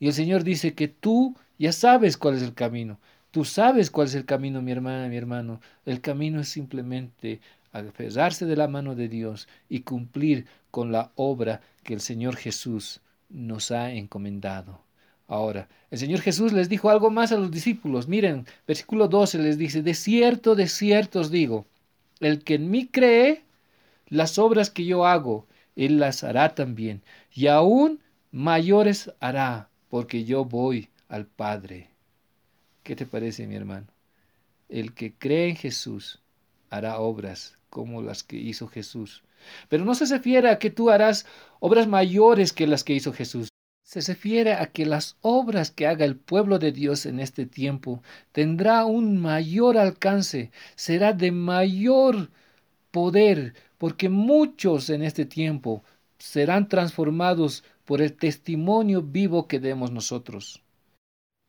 Y 0.00 0.06
el 0.06 0.14
Señor 0.14 0.42
dice 0.42 0.74
que 0.74 0.88
tú 0.88 1.36
ya 1.58 1.72
sabes 1.72 2.16
cuál 2.16 2.36
es 2.36 2.42
el 2.42 2.54
camino. 2.54 2.98
Tú 3.30 3.44
sabes 3.44 3.90
cuál 3.90 4.06
es 4.06 4.14
el 4.14 4.24
camino, 4.24 4.62
mi 4.62 4.72
hermana, 4.72 5.08
mi 5.08 5.16
hermano. 5.16 5.60
El 5.84 6.00
camino 6.00 6.40
es 6.40 6.48
simplemente 6.48 7.40
aferrarse 7.78 8.46
de 8.46 8.56
la 8.56 8.68
mano 8.68 8.94
de 8.94 9.08
Dios 9.08 9.48
y 9.68 9.80
cumplir 9.80 10.46
con 10.70 10.92
la 10.92 11.12
obra 11.14 11.60
que 11.82 11.94
el 11.94 12.00
Señor 12.00 12.36
Jesús 12.36 13.00
nos 13.28 13.70
ha 13.70 13.92
encomendado. 13.92 14.80
Ahora, 15.28 15.68
el 15.90 15.98
Señor 15.98 16.20
Jesús 16.20 16.52
les 16.52 16.68
dijo 16.68 16.88
algo 16.88 17.10
más 17.10 17.32
a 17.32 17.36
los 17.36 17.50
discípulos. 17.50 18.06
Miren, 18.06 18.46
versículo 18.66 19.08
12 19.08 19.38
les 19.38 19.58
dice, 19.58 19.82
de 19.82 19.94
cierto, 19.94 20.54
de 20.54 20.68
cierto 20.68 21.20
os 21.20 21.30
digo, 21.30 21.66
el 22.20 22.44
que 22.44 22.54
en 22.54 22.70
mí 22.70 22.86
cree, 22.86 23.42
las 24.08 24.38
obras 24.38 24.70
que 24.70 24.84
yo 24.84 25.06
hago, 25.06 25.46
él 25.74 25.98
las 25.98 26.22
hará 26.24 26.54
también, 26.54 27.02
y 27.34 27.48
aún 27.48 28.00
mayores 28.30 29.12
hará, 29.20 29.68
porque 29.88 30.24
yo 30.24 30.44
voy 30.44 30.88
al 31.08 31.26
Padre. 31.26 31.90
¿Qué 32.82 32.94
te 32.94 33.06
parece, 33.06 33.46
mi 33.46 33.56
hermano? 33.56 33.86
El 34.68 34.94
que 34.94 35.12
cree 35.12 35.48
en 35.48 35.56
Jesús 35.56 36.20
hará 36.70 36.98
obras 36.98 37.58
como 37.76 38.00
las 38.00 38.22
que 38.22 38.38
hizo 38.38 38.68
Jesús. 38.68 39.22
Pero 39.68 39.84
no 39.84 39.94
se 39.94 40.06
refiere 40.06 40.48
a 40.48 40.58
que 40.58 40.70
tú 40.70 40.88
harás 40.88 41.26
obras 41.60 41.86
mayores 41.86 42.54
que 42.54 42.66
las 42.66 42.84
que 42.84 42.94
hizo 42.94 43.12
Jesús. 43.12 43.50
Se 43.84 44.00
refiere 44.00 44.54
a 44.54 44.68
que 44.68 44.86
las 44.86 45.18
obras 45.20 45.72
que 45.72 45.86
haga 45.86 46.06
el 46.06 46.16
pueblo 46.16 46.58
de 46.58 46.72
Dios 46.72 47.04
en 47.04 47.20
este 47.20 47.44
tiempo 47.44 48.02
tendrá 48.32 48.86
un 48.86 49.18
mayor 49.18 49.76
alcance, 49.76 50.52
será 50.74 51.12
de 51.12 51.32
mayor 51.32 52.30
poder, 52.92 53.52
porque 53.76 54.08
muchos 54.08 54.88
en 54.88 55.02
este 55.02 55.26
tiempo 55.26 55.84
serán 56.16 56.70
transformados 56.70 57.62
por 57.84 58.00
el 58.00 58.14
testimonio 58.14 59.02
vivo 59.02 59.48
que 59.48 59.60
demos 59.60 59.90
nosotros. 59.90 60.62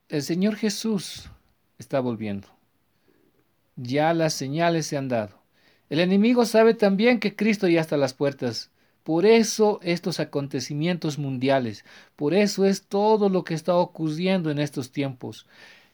El 0.09 0.23
Señor 0.23 0.57
Jesús 0.57 1.29
está 1.77 2.01
volviendo. 2.01 2.49
Ya 3.77 4.13
las 4.13 4.33
señales 4.33 4.87
se 4.87 4.97
han 4.97 5.07
dado. 5.07 5.36
El 5.89 5.99
enemigo 6.01 6.45
sabe 6.45 6.73
también 6.73 7.19
que 7.19 7.35
Cristo 7.35 7.67
ya 7.67 7.81
está 7.81 7.95
a 7.95 7.99
las 7.99 8.13
puertas. 8.13 8.71
Por 9.03 9.25
eso 9.25 9.79
estos 9.83 10.19
acontecimientos 10.19 11.17
mundiales, 11.17 11.85
por 12.17 12.33
eso 12.33 12.65
es 12.65 12.83
todo 12.83 13.29
lo 13.29 13.45
que 13.45 13.53
está 13.53 13.75
ocurriendo 13.75 14.51
en 14.51 14.59
estos 14.59 14.91
tiempos. 14.91 15.47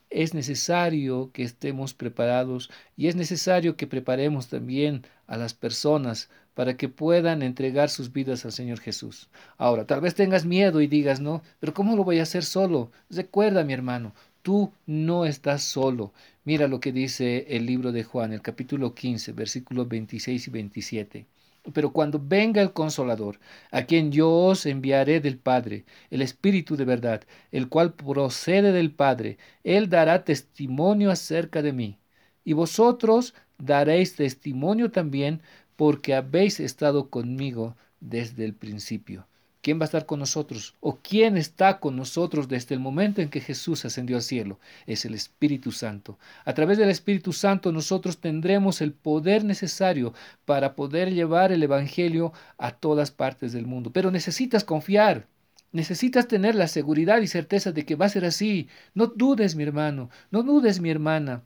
es 0.09 0.33
necesario 0.35 1.31
que 1.33 1.43
estemos 1.43 1.93
preparados 1.95 2.69
y 2.95 3.07
es 3.07 3.15
necesario 3.15 3.75
que 3.77 3.88
preparemos 3.88 4.47
también 4.47 5.05
a 5.27 5.38
las 5.38 5.53
personas 5.55 6.29
para 6.53 6.77
que 6.77 6.89
puedan 6.89 7.41
entregar 7.41 7.89
sus 7.89 8.13
vidas 8.13 8.45
al 8.45 8.51
Señor 8.51 8.79
Jesús. 8.79 9.29
Ahora, 9.57 9.85
tal 9.88 10.01
vez 10.01 10.15
tengas 10.15 10.45
miedo 10.45 10.81
y 10.81 10.88
digas, 10.88 11.19
no, 11.19 11.41
pero 11.59 11.73
¿cómo 11.73 11.95
lo 11.95 12.03
voy 12.03 12.19
a 12.19 12.23
hacer 12.23 12.43
solo? 12.43 12.91
Recuerda, 13.09 13.63
mi 13.63 13.73
hermano, 13.73 14.13
tú 14.43 14.71
no 14.85 15.25
estás 15.25 15.63
solo. 15.63 16.13
Mira 16.45 16.67
lo 16.67 16.79
que 16.79 16.91
dice 16.91 17.45
el 17.50 17.65
libro 17.65 17.91
de 17.91 18.03
Juan, 18.03 18.33
el 18.33 18.41
capítulo 18.41 18.93
15, 18.93 19.31
versículos 19.33 19.88
26 19.88 20.47
y 20.47 20.51
27. 20.51 21.27
Pero 21.73 21.93
cuando 21.93 22.19
venga 22.21 22.62
el 22.62 22.73
consolador, 22.73 23.39
a 23.71 23.83
quien 23.83 24.12
yo 24.12 24.29
os 24.31 24.65
enviaré 24.65 25.21
del 25.21 25.38
Padre, 25.38 25.85
el 26.12 26.21
Espíritu 26.21 26.75
de 26.75 26.85
verdad, 26.85 27.23
el 27.51 27.69
cual 27.69 27.93
procede 27.93 28.71
del 28.73 28.91
Padre, 28.91 29.38
él 29.63 29.89
dará 29.89 30.25
testimonio 30.25 31.09
acerca 31.12 31.62
de 31.62 31.73
mí. 31.73 31.97
Y 32.43 32.53
vosotros 32.53 33.33
daréis 33.57 34.15
testimonio 34.15 34.91
también, 34.91 35.41
porque 35.77 36.13
habéis 36.15 36.59
estado 36.59 37.09
conmigo 37.09 37.77
desde 38.01 38.43
el 38.45 38.53
principio. 38.53 39.27
¿Quién 39.63 39.79
va 39.79 39.84
a 39.84 39.86
estar 39.86 40.05
con 40.05 40.20
nosotros? 40.20 40.75
¿O 40.82 40.98
quién 40.98 41.38
está 41.38 41.79
con 41.79 41.96
nosotros 41.96 42.50
desde 42.50 42.75
el 42.75 42.82
momento 42.82 43.22
en 43.22 43.29
que 43.29 43.39
Jesús 43.39 43.86
ascendió 43.86 44.17
al 44.17 44.22
cielo? 44.22 44.60
Es 44.86 45.05
el 45.05 45.13
Espíritu 45.13 45.72
Santo. 45.72 46.20
A 46.43 46.53
través 46.53 46.77
del 46.77 46.89
Espíritu 46.89 47.32
Santo 47.32 47.72
nosotros 47.72 48.17
tendremos 48.17 48.82
el 48.82 48.91
poder 48.91 49.46
necesario 49.46 50.13
para 50.43 50.75
poder 50.75 51.13
llevar 51.13 51.53
el 51.53 51.63
Evangelio 51.63 52.34
a 52.58 52.72
todas 52.72 53.12
partes 53.12 53.53
del 53.53 53.65
mundo. 53.65 53.93
Pero 53.93 54.12
necesitas 54.12 54.65
confiar. 54.65 55.27
Necesitas 55.72 56.27
tener 56.27 56.55
la 56.55 56.67
seguridad 56.67 57.22
y 57.22 57.27
certeza 57.27 57.72
de 57.72 57.86
que 57.86 57.96
va 57.96 58.08
a 58.08 58.10
ser 58.10 58.25
así. 58.25 58.67
No 58.93 59.08
dudes, 59.08 59.55
mi 59.55 59.63
hermano. 59.63 60.10
No 60.29 60.43
dudes, 60.43 60.82
mi 60.82 60.89
hermana. 60.89 61.46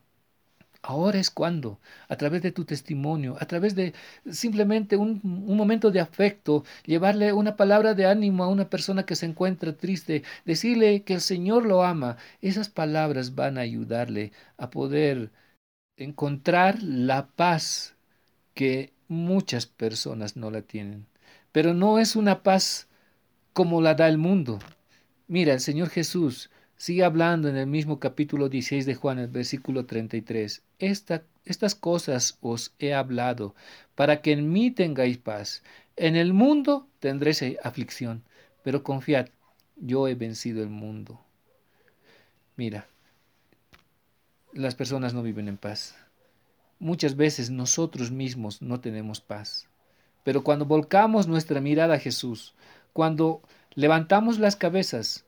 Ahora 0.81 1.19
es 1.19 1.29
cuando, 1.31 1.79
a 2.07 2.15
través 2.17 2.41
de 2.41 2.51
tu 2.51 2.65
testimonio, 2.65 3.35
a 3.39 3.45
través 3.45 3.75
de 3.75 3.93
simplemente 4.29 4.95
un, 4.95 5.21
un, 5.23 5.57
momento 5.57 5.91
de 5.91 5.99
afecto, 5.99 6.63
llevarle 6.85 7.33
una 7.33 7.55
palabra 7.55 7.93
de 7.93 8.05
ánimo 8.05 8.43
a 8.43 8.47
una 8.47 8.69
persona 8.69 9.05
que 9.05 9.15
se 9.15 9.25
encuentra 9.25 9.75
triste, 9.75 10.23
decirle 10.45 11.03
que 11.03 11.15
el 11.15 11.21
Señor 11.21 11.65
lo 11.65 11.83
ama, 11.83 12.17
esas 12.41 12.69
palabras 12.69 13.35
van 13.35 13.57
a 13.57 13.61
ayudarle 13.61 14.31
a 14.57 14.69
poder 14.69 15.31
encontrar 15.97 16.81
la 16.83 17.27
paz 17.27 17.95
que 18.53 18.93
muchas 19.07 19.65
personas 19.65 20.37
no 20.37 20.51
la 20.51 20.61
tienen. 20.61 21.07
Pero 21.51 21.73
no 21.73 21.99
es 21.99 22.15
una 22.15 22.43
paz 22.43 22.87
como 23.53 23.81
la 23.81 23.95
da 23.95 24.07
el 24.07 24.17
mundo. 24.17 24.59
Mira, 25.27 25.53
el 25.53 25.59
Señor 25.59 25.89
Jesús 25.89 26.49
Sigue 26.77 27.03
hablando 27.03 27.49
en 27.49 27.57
el 27.57 27.65
mismo 27.65 27.99
capítulo 27.99 28.49
16 28.49 28.85
de 28.85 28.93
Juan, 28.93 29.17
el 29.17 29.27
versículo 29.27 29.87
33. 29.87 30.61
Esta, 30.77 31.23
estas 31.43 31.73
cosas 31.73 32.37
os 32.39 32.71
he 32.77 32.93
hablado, 32.93 33.55
para 33.95 34.21
que 34.21 34.31
en 34.31 34.51
mí 34.51 34.69
tengáis 34.69 35.17
paz. 35.17 35.63
En 35.95 36.15
el 36.15 36.33
mundo 36.33 36.87
tendréis 36.99 37.43
aflicción, 37.63 38.21
pero 38.63 38.83
confiad, 38.83 39.29
yo 39.75 40.07
he 40.07 40.13
vencido 40.13 40.61
el 40.61 40.69
mundo. 40.69 41.19
Mira, 42.57 42.87
las 44.53 44.75
personas 44.75 45.15
no 45.15 45.23
viven 45.23 45.47
en 45.47 45.57
paz. 45.57 45.95
Muchas 46.77 47.15
veces 47.15 47.49
nosotros 47.49 48.11
mismos 48.11 48.61
no 48.61 48.79
tenemos 48.79 49.19
paz. 49.19 49.67
Pero 50.23 50.43
cuando 50.43 50.65
volcamos 50.65 51.27
nuestra 51.27 51.59
mirada 51.59 51.95
a 51.95 51.99
Jesús, 51.99 52.53
cuando 52.93 53.41
levantamos 53.73 54.37
las 54.37 54.55
cabezas, 54.55 55.25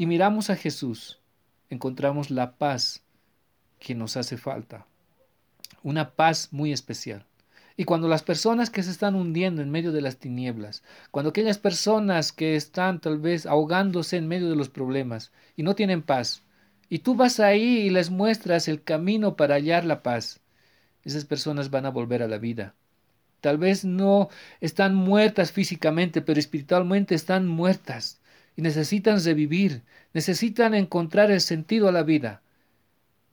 y 0.00 0.06
miramos 0.06 0.48
a 0.48 0.56
Jesús, 0.56 1.18
encontramos 1.68 2.30
la 2.30 2.56
paz 2.56 3.02
que 3.78 3.94
nos 3.94 4.16
hace 4.16 4.38
falta. 4.38 4.86
Una 5.82 6.12
paz 6.12 6.48
muy 6.52 6.72
especial. 6.72 7.26
Y 7.76 7.84
cuando 7.84 8.08
las 8.08 8.22
personas 8.22 8.70
que 8.70 8.82
se 8.82 8.92
están 8.92 9.14
hundiendo 9.14 9.60
en 9.60 9.70
medio 9.70 9.92
de 9.92 10.00
las 10.00 10.16
tinieblas, 10.16 10.82
cuando 11.10 11.28
aquellas 11.28 11.58
personas 11.58 12.32
que 12.32 12.56
están 12.56 13.02
tal 13.02 13.18
vez 13.18 13.44
ahogándose 13.44 14.16
en 14.16 14.26
medio 14.26 14.48
de 14.48 14.56
los 14.56 14.70
problemas 14.70 15.32
y 15.54 15.64
no 15.64 15.74
tienen 15.74 16.00
paz, 16.00 16.44
y 16.88 17.00
tú 17.00 17.14
vas 17.14 17.38
ahí 17.38 17.80
y 17.80 17.90
les 17.90 18.08
muestras 18.08 18.68
el 18.68 18.82
camino 18.82 19.36
para 19.36 19.56
hallar 19.56 19.84
la 19.84 20.02
paz, 20.02 20.40
esas 21.04 21.26
personas 21.26 21.68
van 21.68 21.84
a 21.84 21.90
volver 21.90 22.22
a 22.22 22.28
la 22.28 22.38
vida. 22.38 22.74
Tal 23.42 23.58
vez 23.58 23.84
no 23.84 24.30
están 24.62 24.94
muertas 24.94 25.52
físicamente, 25.52 26.22
pero 26.22 26.40
espiritualmente 26.40 27.14
están 27.14 27.46
muertas 27.46 28.19
y 28.60 28.62
necesitan 28.62 29.24
revivir, 29.24 29.84
necesitan 30.12 30.74
encontrar 30.74 31.30
el 31.30 31.40
sentido 31.40 31.88
a 31.88 31.92
la 31.92 32.02
vida. 32.02 32.42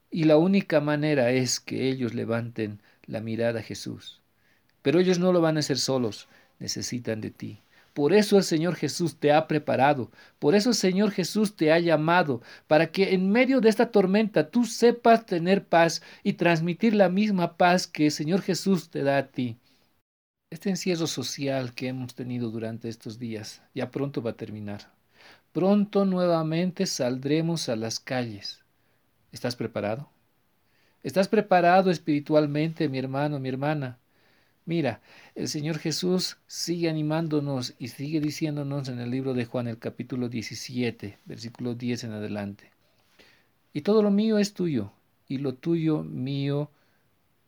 Y 0.10 0.24
la 0.24 0.38
única 0.38 0.80
manera 0.80 1.32
es 1.32 1.60
que 1.60 1.90
ellos 1.90 2.14
levanten 2.14 2.80
la 3.06 3.20
mirada 3.20 3.60
a 3.60 3.64
Jesús. 3.64 4.22
Pero 4.82 5.02
ellos 5.02 5.20
no 5.20 5.34
lo 5.34 5.42
van 5.42 5.58
a 5.58 5.60
hacer 5.60 5.80
solos, 5.80 6.30
necesitan 6.60 7.20
de 7.20 7.32
ti. 7.32 7.60
Por 7.94 8.14
eso 8.14 8.38
el 8.38 8.44
Señor 8.46 8.76
Jesús 8.76 9.18
te 9.18 9.34
ha 9.34 9.50
preparado, 9.50 10.12
por 10.40 10.56
eso 10.56 10.70
el 10.70 10.76
Señor 10.76 11.12
Jesús 11.12 11.58
te 11.58 11.74
ha 11.74 11.80
llamado, 11.80 12.42
para 12.68 12.90
que 12.90 13.14
en 13.14 13.30
medio 13.30 13.60
de 13.60 13.68
esta 13.68 13.92
tormenta 13.92 14.50
tú 14.50 14.64
sepas 14.64 15.26
tener 15.26 15.66
paz 15.66 16.02
y 16.24 16.34
transmitir 16.34 16.96
la 16.96 17.10
misma 17.10 17.58
paz 17.58 17.86
que 17.86 18.06
el 18.06 18.12
Señor 18.12 18.44
Jesús 18.44 18.90
te 18.90 19.04
da 19.04 19.18
a 19.18 19.28
ti. 19.28 19.58
Este 20.50 20.70
encierro 20.70 21.06
social 21.06 21.74
que 21.74 21.90
hemos 21.90 22.16
tenido 22.16 22.50
durante 22.50 22.88
estos 22.88 23.20
días 23.20 23.62
ya 23.76 23.92
pronto 23.92 24.22
va 24.22 24.32
a 24.32 24.38
terminar. 24.38 24.97
Pronto 25.58 26.06
nuevamente 26.06 26.86
saldremos 26.86 27.68
a 27.68 27.76
las 27.76 28.00
calles. 28.00 28.64
¿Estás 29.32 29.56
preparado? 29.56 30.08
¿Estás 31.02 31.28
preparado 31.28 31.90
espiritualmente, 31.90 32.88
mi 32.90 33.00
hermano, 33.00 33.40
mi 33.40 33.50
hermana? 33.50 33.98
Mira, 34.66 35.02
el 35.34 35.48
Señor 35.48 35.80
Jesús 35.80 36.38
sigue 36.46 36.92
animándonos 36.92 37.74
y 37.80 37.88
sigue 37.88 38.22
diciéndonos 38.22 38.88
en 38.88 39.00
el 39.00 39.10
libro 39.10 39.34
de 39.34 39.46
Juan, 39.46 39.68
el 39.68 39.80
capítulo 39.80 40.30
17, 40.30 41.18
versículo 41.26 41.74
10 41.74 42.04
en 42.04 42.12
adelante. 42.12 42.70
Y 43.74 43.82
todo 43.82 44.04
lo 44.04 44.12
mío 44.12 44.38
es 44.38 44.54
tuyo, 44.54 44.92
y 45.28 45.40
lo 45.40 45.56
tuyo 45.56 46.04
mío 46.04 46.70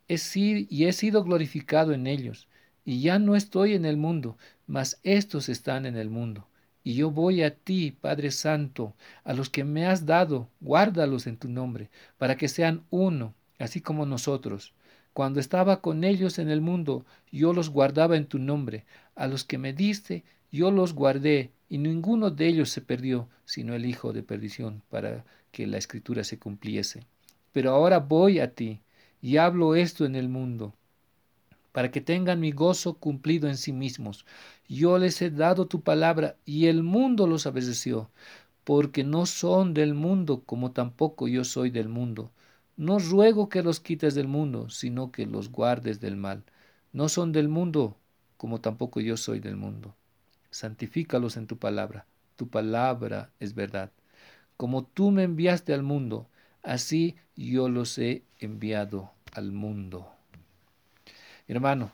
es 0.08 0.36
y 0.36 0.86
he 0.86 0.93
sido 0.93 1.24
glorificado 1.24 1.93
en 1.93 2.08
ellos. 2.08 2.48
Y 2.84 3.02
ya 3.02 3.19
no 3.19 3.36
estoy 3.36 3.76
en 3.76 3.86
el 3.86 3.98
mundo, 3.98 4.36
mas 4.65 5.00
estos 5.04 5.48
están 5.48 5.86
en 5.86 5.95
el 5.95 6.10
mundo 6.10 6.49
y 6.89 6.95
yo 6.95 7.12
voy 7.12 7.43
a 7.43 7.54
ti, 7.54 7.91
Padre 7.91 8.32
Santo, 8.32 8.95
a 9.23 9.34
los 9.34 9.52
que 9.52 9.63
me 9.63 9.86
has 9.86 10.08
dado, 10.08 10.49
guárdalos 10.60 11.28
en 11.28 11.38
tu 11.38 11.47
nombre, 11.47 11.91
para 12.17 12.36
que 12.36 12.47
sean 12.47 12.84
uno, 12.89 13.36
así 13.60 13.80
como 13.80 14.08
nosotros. 14.08 14.73
Cuando 15.13 15.39
estaba 15.39 15.82
con 15.82 16.04
ellos 16.04 16.39
en 16.39 16.49
el 16.49 16.62
mundo, 16.62 17.06
yo 17.32 17.54
los 17.54 17.69
guardaba 17.69 18.17
en 18.17 18.25
tu 18.25 18.39
nombre. 18.39 18.86
A 19.13 19.28
los 19.28 19.43
que 19.43 19.60
me 19.60 19.71
diste, 19.71 20.23
yo 20.52 20.71
los 20.71 20.95
guardé, 20.95 21.52
y 21.69 21.78
ninguno 21.78 22.32
de 22.32 22.47
ellos 22.47 22.71
se 22.71 22.82
perdió, 22.82 23.30
sino 23.45 23.75
el 23.75 23.86
Hijo 23.86 24.12
de 24.12 24.23
perdición, 24.23 24.82
para 24.89 25.25
que 25.52 25.67
la 25.67 25.78
escritura 25.78 26.23
se 26.23 26.39
cumpliese. 26.39 27.06
Pero 27.52 27.69
ahora 27.69 27.99
voy 27.99 28.39
a 28.39 28.56
ti, 28.56 28.82
y 29.21 29.38
hablo 29.38 29.75
esto 29.75 30.08
en 30.08 30.15
el 30.15 30.28
mundo, 30.28 30.73
para 31.80 31.92
que 31.92 32.02
tengan 32.02 32.42
mi 32.42 32.52
gozo 32.52 32.96
cumplido 32.96 33.48
en 33.48 33.56
sí 33.56 33.72
mismos. 33.72 34.26
Yo 34.68 34.98
les 34.98 35.22
he 35.22 35.30
dado 35.30 35.65
tu 35.68 35.80
palabra 35.80 36.36
y 36.46 36.65
el 36.65 36.84
mundo 36.84 37.26
los 37.26 37.46
obedeció, 37.46 38.10
porque 38.65 39.06
no 39.06 39.26
son 39.26 39.74
del 39.74 39.94
mundo 39.94 40.44
como 40.46 40.74
tampoco 40.74 41.30
yo 41.30 41.46
soy 41.46 41.70
del 41.70 41.88
mundo. 41.88 42.32
No 42.76 43.00
ruego 43.00 43.48
que 43.48 43.63
los 43.63 43.80
quites 43.80 44.13
del 44.13 44.28
mundo, 44.28 44.70
sino 44.70 45.13
que 45.13 45.26
los 45.26 45.54
guardes 45.54 46.02
del 46.02 46.18
mal. 46.18 46.44
No 46.92 47.08
son 47.08 47.32
del 47.32 47.48
mundo 47.48 47.96
como 48.36 48.60
tampoco 48.60 49.00
yo 49.00 49.15
soy 49.15 49.39
del 49.39 49.56
mundo. 49.56 49.96
Santifícalos 50.52 51.38
en 51.38 51.48
tu 51.48 51.60
palabra. 51.60 52.06
Tu 52.36 52.50
palabra 52.50 53.32
es 53.39 53.56
verdad. 53.56 53.89
Como 54.58 54.84
tú 54.84 55.12
me 55.12 55.24
enviaste 55.24 55.74
al 55.74 55.84
mundo, 55.84 56.28
así 56.62 57.15
yo 57.38 57.70
los 57.70 57.98
he 57.98 58.24
enviado 58.38 59.13
al 59.32 59.54
mundo 59.54 60.19
hermano, 61.54 61.92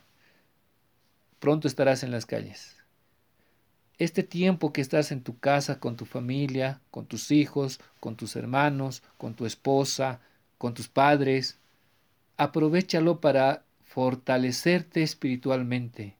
pronto 1.39 1.67
estarás 1.67 2.03
en 2.03 2.11
las 2.11 2.25
calles. 2.25 2.75
Este 3.97 4.23
tiempo 4.23 4.73
que 4.73 4.81
estás 4.81 5.13
en 5.13 5.21
tu 5.23 5.39
casa 5.39 5.79
con 5.79 5.95
tu 5.95 6.05
familia, 6.05 6.81
con 6.91 7.05
tus 7.05 7.31
hijos, 7.31 7.79
con 8.01 8.17
tus 8.17 8.35
hermanos, 8.35 9.03
con 9.17 9.35
tu 9.35 9.45
esposa, 9.45 10.19
con 10.57 10.73
tus 10.73 10.89
padres, 10.89 11.57
aprovechalo 12.35 13.21
para 13.21 13.63
fortalecerte 13.83 15.01
espiritualmente. 15.03 16.17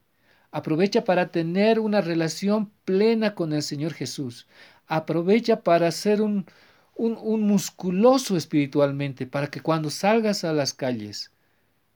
Aprovecha 0.50 1.04
para 1.04 1.30
tener 1.30 1.78
una 1.78 2.00
relación 2.00 2.70
plena 2.86 3.34
con 3.34 3.52
el 3.52 3.62
Señor 3.62 3.92
Jesús. 3.92 4.46
Aprovecha 4.86 5.60
para 5.60 5.90
ser 5.90 6.22
un, 6.22 6.46
un, 6.94 7.18
un 7.20 7.42
musculoso 7.42 8.38
espiritualmente, 8.38 9.26
para 9.26 9.48
que 9.48 9.60
cuando 9.60 9.90
salgas 9.90 10.44
a 10.44 10.54
las 10.54 10.72
calles 10.72 11.30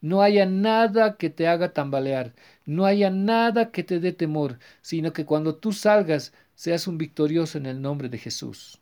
no 0.01 0.23
haya 0.23 0.47
nada 0.47 1.17
que 1.17 1.31
te 1.31 1.49
haga 1.49 1.73
tambalear, 1.73 2.35
no 2.67 2.87
haya 2.87 3.11
nada 3.11 3.71
que 3.71 3.85
te 3.85 4.01
dé 4.01 4.13
temor, 4.13 4.59
sino 4.83 5.13
que 5.13 5.25
cuando 5.25 5.55
tú 5.57 5.73
salgas 5.73 6.33
seas 6.55 6.87
un 6.87 6.99
victorioso 6.99 7.59
en 7.59 7.67
el 7.67 7.81
nombre 7.81 8.09
de 8.09 8.19
Jesús. 8.19 8.81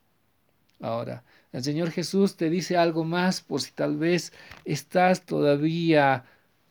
Ahora, 0.81 1.25
El 1.53 1.65
Señor 1.65 1.91
Jesús 1.91 2.37
te 2.37 2.51
dice 2.51 2.77
algo 2.77 3.05
más 3.05 3.41
por 3.41 3.63
si 3.63 3.73
tal 3.73 3.97
vez 3.97 4.33
estás 4.65 5.23
todavía 5.25 6.25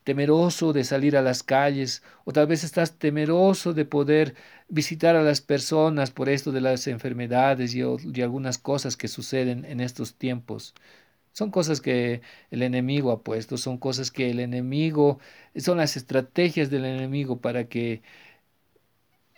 temeroso 0.07 0.71
de 0.71 0.85
salir 0.85 1.17
a 1.17 1.21
las 1.21 1.43
calles 1.43 2.01
o 2.23 2.31
tal 2.31 2.47
vez 2.47 2.63
estás 2.63 2.93
temeroso 2.93 3.73
de 3.73 3.83
poder 3.83 4.35
visitar 4.69 5.17
a 5.17 5.23
las 5.23 5.41
personas 5.41 6.11
por 6.11 6.29
esto 6.29 6.53
de 6.53 6.61
las 6.61 6.87
enfermedades 6.87 7.75
y, 7.75 7.81
algunas 8.21 8.57
cosas 8.57 8.95
que 8.95 9.09
suceden 9.09 9.65
en 9.65 9.81
estos 9.81 10.13
tiempos. 10.15 10.73
Son 11.37 11.51
cosas 11.51 11.81
que 11.81 12.21
el 12.49 12.63
enemigo 12.63 13.11
ha 13.11 13.21
puesto, 13.21 13.57
son 13.57 13.77
cosas 13.77 14.09
que 14.09 14.31
el 14.31 14.39
enemigo, 14.39 15.19
son 15.55 15.77
las 15.77 15.95
estrategias 15.95 16.71
del 16.71 16.83
enemigo 16.83 17.41
para 17.41 17.65
que 17.65 18.01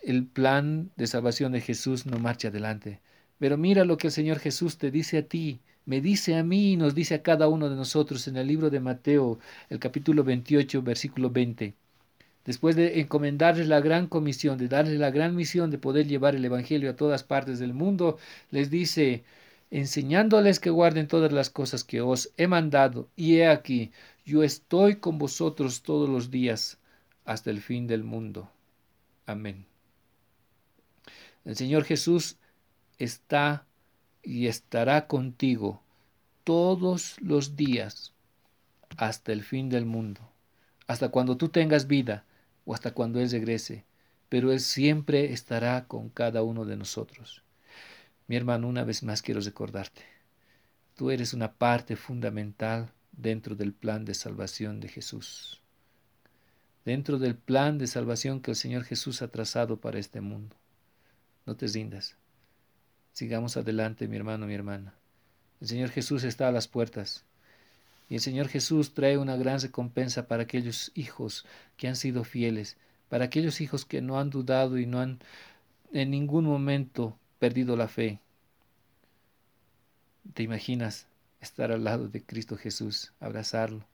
el 0.02 0.24
plan 0.24 0.90
de 0.96 1.06
salvación 1.06 1.52
de 1.52 1.60
Jesús 1.60 2.06
no 2.06 2.18
marche 2.18 2.48
adelante. 2.48 3.00
Pero 3.38 3.58
mira 3.58 3.84
lo 3.84 3.98
que 3.98 4.06
el 4.06 4.14
Señor 4.14 4.38
Jesús 4.38 4.78
te 4.78 4.90
dice 4.90 5.18
a 5.18 5.28
ti, 5.28 5.60
me 5.84 6.00
dice 6.00 6.36
a 6.36 6.42
mí 6.42 6.72
y 6.72 6.76
nos 6.78 6.94
dice 6.94 7.16
a 7.16 7.22
cada 7.22 7.48
uno 7.48 7.68
de 7.68 7.76
nosotros 7.76 8.26
en 8.28 8.38
el 8.38 8.46
libro 8.46 8.70
de 8.70 8.80
Mateo, 8.80 9.38
el 9.68 9.78
capítulo 9.78 10.24
28, 10.24 10.80
versículo 10.80 11.28
20. 11.28 11.74
Después 12.46 12.76
de 12.76 13.00
encomendarles 13.00 13.68
la 13.68 13.80
gran 13.80 14.06
comisión, 14.06 14.56
de 14.56 14.68
darles 14.68 14.98
la 14.98 15.10
gran 15.10 15.36
misión 15.36 15.70
de 15.70 15.76
poder 15.76 16.06
llevar 16.06 16.34
el 16.34 16.46
Evangelio 16.46 16.88
a 16.88 16.96
todas 16.96 17.24
partes 17.24 17.58
del 17.58 17.74
mundo, 17.74 18.16
les 18.50 18.70
dice, 18.70 19.22
enseñándoles 19.70 20.58
que 20.58 20.70
guarden 20.70 21.06
todas 21.06 21.32
las 21.32 21.50
cosas 21.50 21.84
que 21.84 22.00
os 22.00 22.32
he 22.36 22.46
mandado, 22.46 23.08
y 23.16 23.36
he 23.36 23.48
aquí, 23.48 23.92
yo 24.24 24.42
estoy 24.42 24.96
con 24.96 25.18
vosotros 25.18 25.82
todos 25.82 26.08
los 26.08 26.30
días 26.30 26.78
hasta 27.24 27.50
el 27.50 27.60
fin 27.60 27.86
del 27.86 28.04
mundo. 28.04 28.50
Amén. 29.26 29.66
El 31.44 31.56
Señor 31.56 31.84
Jesús 31.84 32.36
está 32.98 33.66
y 34.22 34.48
estará 34.48 35.06
contigo 35.06 35.82
todos 36.44 37.16
los 37.20 37.56
días 37.56 38.12
hasta 38.96 39.32
el 39.32 39.42
fin 39.42 39.68
del 39.68 39.86
mundo, 39.86 40.20
hasta 40.86 41.08
cuando 41.10 41.36
tú 41.36 41.48
tengas 41.48 41.86
vida 41.86 42.24
o 42.64 42.74
hasta 42.74 42.92
cuando 42.92 43.20
Él 43.20 43.30
regrese, 43.30 43.84
pero 44.28 44.52
Él 44.52 44.60
siempre 44.60 45.32
estará 45.32 45.86
con 45.86 46.08
cada 46.08 46.42
uno 46.42 46.64
de 46.64 46.76
nosotros. 46.76 47.42
Mi 48.30 48.36
hermano, 48.36 48.68
una 48.68 48.84
vez 48.84 49.02
más 49.02 49.22
quiero 49.22 49.40
recordarte, 49.40 50.02
tú 50.94 51.10
eres 51.10 51.34
una 51.34 51.54
parte 51.54 51.96
fundamental 51.96 52.92
dentro 53.10 53.56
del 53.56 53.72
plan 53.72 54.04
de 54.04 54.14
salvación 54.14 54.78
de 54.78 54.86
Jesús, 54.86 55.60
dentro 56.84 57.18
del 57.18 57.34
plan 57.34 57.76
de 57.76 57.88
salvación 57.88 58.40
que 58.40 58.52
el 58.52 58.56
Señor 58.56 58.84
Jesús 58.84 59.20
ha 59.22 59.32
trazado 59.32 59.80
para 59.80 59.98
este 59.98 60.20
mundo. 60.20 60.54
No 61.44 61.56
te 61.56 61.66
rindas. 61.66 62.14
Sigamos 63.12 63.56
adelante, 63.56 64.06
mi 64.06 64.16
hermano, 64.16 64.46
mi 64.46 64.54
hermana. 64.54 64.94
El 65.60 65.66
Señor 65.66 65.88
Jesús 65.90 66.22
está 66.22 66.46
a 66.46 66.52
las 66.52 66.68
puertas. 66.68 67.24
Y 68.08 68.14
el 68.14 68.20
Señor 68.20 68.46
Jesús 68.46 68.94
trae 68.94 69.18
una 69.18 69.34
gran 69.34 69.58
recompensa 69.58 70.28
para 70.28 70.44
aquellos 70.44 70.92
hijos 70.94 71.46
que 71.76 71.88
han 71.88 71.96
sido 71.96 72.22
fieles, 72.22 72.76
para 73.08 73.24
aquellos 73.24 73.60
hijos 73.60 73.84
que 73.84 74.00
no 74.00 74.20
han 74.20 74.30
dudado 74.30 74.78
y 74.78 74.86
no 74.86 75.00
han 75.00 75.18
en 75.92 76.12
ningún 76.12 76.44
momento 76.44 77.18
perdido 77.40 77.76
la 77.76 77.88
fe. 77.88 78.20
¿Te 80.34 80.44
imaginas 80.44 81.08
estar 81.40 81.72
al 81.72 81.82
lado 81.82 82.06
de 82.06 82.22
Cristo 82.22 82.56
Jesús, 82.56 83.12
abrazarlo? 83.18 83.84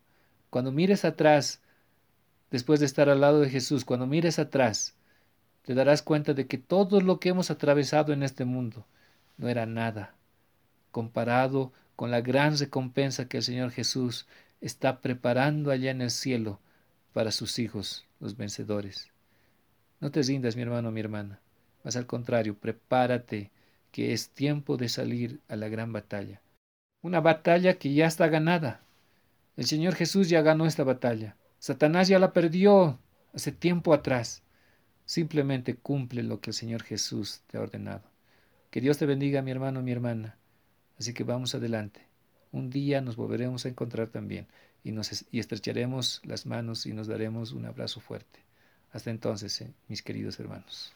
Cuando 0.50 0.72
mires 0.72 1.06
atrás, 1.06 1.62
después 2.50 2.80
de 2.80 2.86
estar 2.86 3.08
al 3.08 3.22
lado 3.22 3.40
de 3.40 3.48
Jesús, 3.48 3.86
cuando 3.86 4.06
mires 4.06 4.38
atrás, 4.38 4.94
te 5.62 5.72
darás 5.72 6.02
cuenta 6.02 6.34
de 6.34 6.46
que 6.46 6.58
todo 6.58 7.00
lo 7.00 7.18
que 7.20 7.30
hemos 7.30 7.50
atravesado 7.50 8.12
en 8.12 8.22
este 8.22 8.44
mundo 8.44 8.84
no 9.38 9.48
era 9.48 9.64
nada 9.64 10.12
comparado 10.96 11.72
con 11.94 12.10
la 12.10 12.22
gran 12.22 12.56
recompensa 12.56 13.28
que 13.28 13.36
el 13.36 13.42
Señor 13.42 13.70
Jesús 13.70 14.26
está 14.62 15.02
preparando 15.02 15.70
allá 15.70 15.90
en 15.90 16.00
el 16.00 16.10
cielo 16.10 16.58
para 17.12 17.32
sus 17.32 17.58
hijos, 17.58 18.06
los 18.18 18.38
vencedores. 18.38 19.10
No 20.00 20.10
te 20.10 20.22
rindas, 20.22 20.56
mi 20.56 20.62
hermano, 20.62 20.90
mi 20.90 21.00
hermana, 21.00 21.38
mas 21.86 21.94
al 21.94 22.06
contrario, 22.06 22.58
prepárate, 22.58 23.52
que 23.92 24.12
es 24.12 24.30
tiempo 24.30 24.76
de 24.76 24.88
salir 24.88 25.38
a 25.46 25.54
la 25.54 25.68
gran 25.68 25.92
batalla. 25.92 26.42
Una 27.00 27.20
batalla 27.20 27.78
que 27.78 27.94
ya 27.94 28.06
está 28.06 28.26
ganada. 28.26 28.80
El 29.56 29.66
Señor 29.66 29.94
Jesús 29.94 30.28
ya 30.28 30.42
ganó 30.42 30.66
esta 30.66 30.82
batalla. 30.82 31.36
Satanás 31.60 32.08
ya 32.08 32.18
la 32.18 32.32
perdió 32.32 32.98
hace 33.32 33.52
tiempo 33.52 33.94
atrás. 33.94 34.42
Simplemente 35.04 35.76
cumple 35.76 36.24
lo 36.24 36.40
que 36.40 36.50
el 36.50 36.54
Señor 36.54 36.82
Jesús 36.82 37.42
te 37.46 37.56
ha 37.56 37.60
ordenado. 37.60 38.02
Que 38.70 38.80
Dios 38.80 38.98
te 38.98 39.06
bendiga, 39.06 39.40
mi 39.42 39.52
hermano, 39.52 39.80
mi 39.80 39.92
hermana. 39.92 40.36
Así 40.98 41.14
que 41.14 41.22
vamos 41.22 41.54
adelante. 41.54 42.00
Un 42.50 42.68
día 42.68 43.00
nos 43.00 43.14
volveremos 43.14 43.64
a 43.64 43.68
encontrar 43.68 44.08
también 44.08 44.48
y, 44.82 44.90
nos, 44.90 45.24
y 45.30 45.38
estrecharemos 45.38 46.20
las 46.24 46.46
manos 46.46 46.84
y 46.84 46.92
nos 46.92 47.06
daremos 47.06 47.52
un 47.52 47.64
abrazo 47.64 48.00
fuerte. 48.00 48.40
Hasta 48.90 49.10
entonces, 49.10 49.60
eh, 49.60 49.72
mis 49.86 50.02
queridos 50.02 50.40
hermanos. 50.40 50.95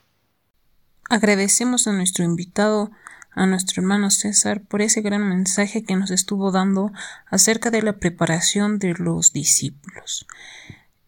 Agradecemos 1.09 1.87
a 1.87 1.93
nuestro 1.93 2.25
invitado, 2.25 2.91
a 3.33 3.47
nuestro 3.47 3.83
hermano 3.83 4.11
César, 4.11 4.63
por 4.63 4.83
ese 4.83 5.01
gran 5.01 5.29
mensaje 5.29 5.83
que 5.83 5.97
nos 5.97 6.11
estuvo 6.11 6.51
dando 6.51 6.93
acerca 7.27 7.71
de 7.71 7.83
la 7.83 7.95
preparación 7.95 8.79
de 8.79 8.95
los 8.95 9.33
discípulos. 9.33 10.27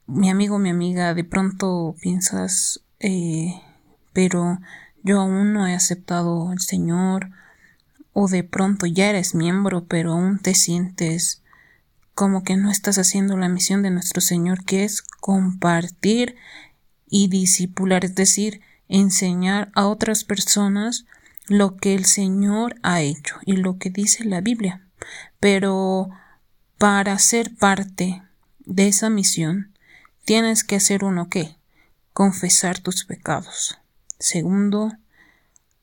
Mi 0.07 0.31
amigo, 0.31 0.59
mi 0.59 0.71
amiga, 0.71 1.15
de 1.15 1.25
pronto 1.25 1.95
piensas 2.01 2.83
eh, 3.03 3.61
pero 4.13 4.61
yo 5.03 5.21
aún 5.21 5.53
no 5.53 5.67
he 5.67 5.75
aceptado 5.75 6.49
al 6.51 6.61
Señor, 6.61 7.31
o 8.13 8.29
de 8.29 8.45
pronto 8.45 8.87
ya 8.87 9.11
eres 9.11 9.35
miembro, 9.35 9.87
pero 9.87 10.13
aún 10.13 10.39
te 10.39 10.55
sientes 10.55 11.43
como 12.15 12.45
que 12.45 12.57
no 12.57 12.71
estás 12.71 12.99
haciendo 12.99 13.37
la 13.37 13.49
misión 13.49 13.83
de 13.83 13.91
nuestro 13.91 14.21
Señor, 14.21 14.65
que 14.65 14.85
es 14.85 15.03
compartir 15.03 16.37
y 17.09 17.29
discipular, 17.29 18.05
es 18.05 18.15
decir, 18.15 18.61
enseñar 18.93 19.73
a 19.75 19.87
otras 19.87 20.23
personas 20.23 21.07
lo 21.49 21.77
que 21.77 21.95
el 21.95 22.05
Señor 22.05 22.77
ha 22.83 23.01
hecho 23.01 23.37
y 23.47 23.57
lo 23.57 23.79
que 23.79 23.91
dice 23.91 24.25
la 24.25 24.43
Biblia. 24.43 24.87
Pero 25.41 26.11
para 26.79 27.19
ser 27.19 27.57
parte 27.57 28.23
de 28.61 28.89
esa 28.89 29.09
misión, 29.09 29.73
tienes 30.25 30.63
que 30.63 30.77
hacer 30.77 31.05
uno 31.05 31.29
que 31.29 31.57
confesar 32.13 32.81
tus 32.81 33.05
pecados. 33.05 33.79
Segundo, 34.19 34.93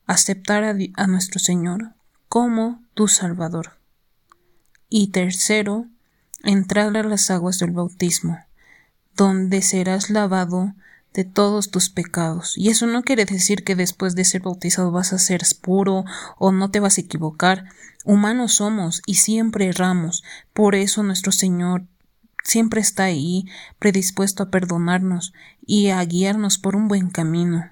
aceptar 0.05 0.63
a, 0.63 1.07
nuestro 1.07 1.39
Señor 1.39 1.95
como 2.27 2.81
tu 2.93 3.07
Salvador. 3.07 3.79
Y 4.87 5.07
tercero, 5.07 5.87
entrar 6.43 6.95
a 6.95 7.03
las 7.03 7.31
aguas 7.31 7.57
del 7.57 7.71
bautismo, 7.71 8.39
donde 9.15 9.63
serás 9.63 10.11
lavado 10.11 10.73
de 11.13 11.23
todos 11.23 11.71
tus 11.71 11.89
pecados. 11.89 12.57
Y 12.57 12.69
eso 12.69 12.85
no 12.85 13.03
quiere 13.03 13.25
decir 13.25 13.63
que 13.63 13.75
después 13.75 14.15
de 14.15 14.25
ser 14.25 14.41
bautizado 14.41 14.91
vas 14.91 15.13
a 15.13 15.17
ser 15.17 15.41
puro 15.61 16.05
o 16.37 16.51
no 16.51 16.71
te 16.71 16.79
vas 16.79 16.97
a 16.97 17.01
equivocar. 17.01 17.65
Humanos 18.05 18.55
somos 18.55 19.01
y 19.05 19.15
siempre 19.15 19.67
erramos. 19.67 20.23
Por 20.53 20.75
eso 20.75 21.03
nuestro 21.03 21.31
Señor 21.31 21.85
siempre 22.43 22.81
está 22.81 23.03
ahí, 23.05 23.45
predispuesto 23.79 24.43
a 24.43 24.49
perdonarnos 24.49 25.33
y 25.65 25.89
a 25.89 26.03
guiarnos 26.03 26.57
por 26.57 26.75
un 26.75 26.87
buen 26.87 27.09
camino. 27.09 27.69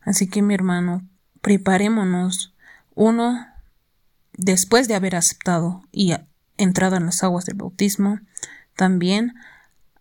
Así 0.00 0.26
que 0.28 0.42
mi 0.42 0.54
hermano, 0.54 1.06
preparémonos, 1.40 2.54
uno, 2.94 3.46
después 4.32 4.88
de 4.88 4.94
haber 4.94 5.16
aceptado 5.16 5.82
y 5.92 6.14
entrado 6.56 6.96
en 6.96 7.06
las 7.06 7.22
aguas 7.22 7.44
del 7.44 7.56
bautismo, 7.56 8.20
también 8.76 9.34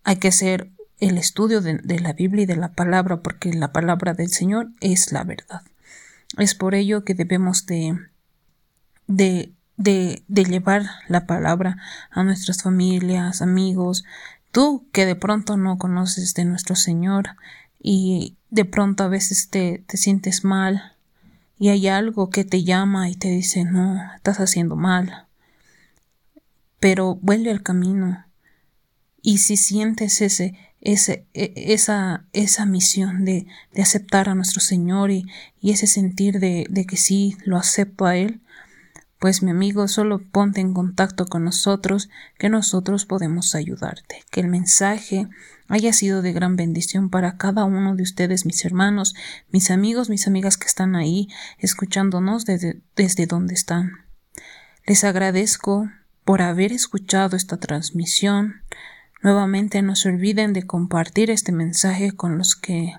hay 0.03 0.17
que 0.17 0.29
hacer 0.29 0.71
el 1.01 1.17
estudio 1.17 1.59
de, 1.59 1.99
la 1.99 2.13
Biblia 2.13 2.43
y 2.43 2.45
de 2.45 2.55
la 2.55 2.71
palabra, 2.71 3.21
porque 3.21 3.53
la 3.53 3.73
palabra 3.73 4.13
del 4.13 4.29
Señor 4.29 4.69
es 4.79 5.11
la 5.11 5.25
verdad. 5.25 5.63
Es 6.37 6.55
por 6.55 6.75
ello 6.75 7.03
que 7.03 7.13
debemos 7.13 7.65
de, 7.65 7.99
de 9.07 9.51
de, 9.81 10.23
de 10.27 10.45
llevar 10.45 10.83
la 11.07 11.25
palabra 11.25 11.77
a 12.11 12.23
nuestras 12.23 12.61
familias, 12.61 13.41
amigos, 13.41 14.03
tú 14.51 14.85
que 14.91 15.05
de 15.05 15.15
pronto 15.15 15.57
no 15.57 15.77
conoces 15.77 16.33
de 16.33 16.45
nuestro 16.45 16.75
Señor 16.75 17.29
y 17.81 18.37
de 18.49 18.65
pronto 18.65 19.03
a 19.03 19.07
veces 19.07 19.49
te, 19.49 19.83
te 19.87 19.97
sientes 19.97 20.43
mal 20.43 20.93
y 21.57 21.69
hay 21.69 21.87
algo 21.87 22.29
que 22.29 22.43
te 22.43 22.63
llama 22.63 23.09
y 23.09 23.15
te 23.15 23.29
dice 23.29 23.63
no, 23.65 23.99
estás 24.15 24.39
haciendo 24.39 24.75
mal. 24.75 25.25
Pero 26.79 27.15
vuelve 27.15 27.51
al 27.51 27.61
camino. 27.61 28.25
Y 29.21 29.37
si 29.37 29.55
sientes 29.55 30.21
ese, 30.21 30.57
ese, 30.81 31.25
e, 31.33 31.53
esa, 31.55 32.25
esa 32.33 32.65
misión 32.65 33.23
de, 33.23 33.47
de 33.73 33.81
aceptar 33.81 34.27
a 34.27 34.35
nuestro 34.35 34.59
Señor 34.59 35.11
y, 35.11 35.25
y 35.59 35.71
ese 35.71 35.87
sentir 35.87 36.39
de, 36.39 36.65
de 36.69 36.85
que 36.85 36.97
sí 36.97 37.37
lo 37.45 37.57
acepto 37.57 38.05
a 38.05 38.17
Él, 38.17 38.41
pues 39.21 39.43
mi 39.43 39.51
amigo, 39.51 39.87
solo 39.87 40.17
ponte 40.17 40.61
en 40.61 40.73
contacto 40.73 41.27
con 41.27 41.43
nosotros, 41.43 42.09
que 42.39 42.49
nosotros 42.49 43.05
podemos 43.05 43.53
ayudarte. 43.53 44.23
Que 44.31 44.39
el 44.39 44.47
mensaje 44.47 45.29
haya 45.67 45.93
sido 45.93 46.23
de 46.23 46.33
gran 46.33 46.55
bendición 46.55 47.11
para 47.11 47.37
cada 47.37 47.63
uno 47.65 47.95
de 47.95 48.01
ustedes, 48.01 48.47
mis 48.47 48.65
hermanos, 48.65 49.13
mis 49.51 49.69
amigos, 49.69 50.09
mis 50.09 50.25
amigas 50.25 50.57
que 50.57 50.65
están 50.65 50.95
ahí 50.95 51.27
escuchándonos 51.59 52.45
desde, 52.45 52.81
desde 52.95 53.27
donde 53.27 53.53
están. 53.53 53.91
Les 54.87 55.03
agradezco 55.03 55.87
por 56.25 56.41
haber 56.41 56.71
escuchado 56.73 57.37
esta 57.37 57.57
transmisión. 57.57 58.63
Nuevamente 59.21 59.81
no 59.81 59.95
se 59.95 60.09
olviden 60.09 60.53
de 60.53 60.63
compartir 60.63 61.29
este 61.29 61.51
mensaje 61.51 62.11
con 62.11 62.37
los 62.37 62.55
que 62.55 62.95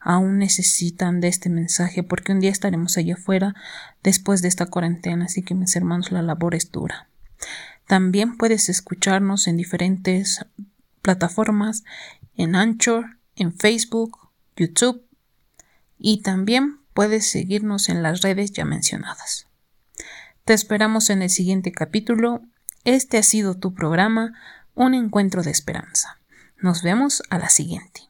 aún 0.00 0.38
necesitan 0.38 1.20
de 1.20 1.28
este 1.28 1.48
mensaje 1.48 2.02
porque 2.02 2.32
un 2.32 2.40
día 2.40 2.50
estaremos 2.50 2.96
allá 2.96 3.14
afuera 3.14 3.54
después 4.02 4.42
de 4.42 4.48
esta 4.48 4.66
cuarentena, 4.66 5.26
así 5.26 5.42
que 5.42 5.54
mis 5.54 5.74
hermanos 5.76 6.10
la 6.10 6.22
labor 6.22 6.54
es 6.54 6.70
dura. 6.72 7.08
También 7.86 8.36
puedes 8.36 8.68
escucharnos 8.68 9.46
en 9.46 9.56
diferentes 9.56 10.44
plataformas, 11.02 11.84
en 12.36 12.56
Anchor, 12.56 13.18
en 13.36 13.52
Facebook, 13.52 14.30
YouTube 14.56 15.04
y 15.98 16.22
también 16.22 16.80
puedes 16.94 17.30
seguirnos 17.30 17.88
en 17.88 18.02
las 18.02 18.22
redes 18.22 18.52
ya 18.52 18.64
mencionadas. 18.64 19.46
Te 20.44 20.54
esperamos 20.54 21.10
en 21.10 21.22
el 21.22 21.30
siguiente 21.30 21.72
capítulo. 21.72 22.42
Este 22.84 23.18
ha 23.18 23.22
sido 23.22 23.56
tu 23.56 23.74
programa, 23.74 24.32
Un 24.74 24.94
encuentro 24.94 25.42
de 25.42 25.50
esperanza. 25.50 26.18
Nos 26.58 26.82
vemos 26.82 27.22
a 27.30 27.38
la 27.38 27.48
siguiente. 27.48 28.09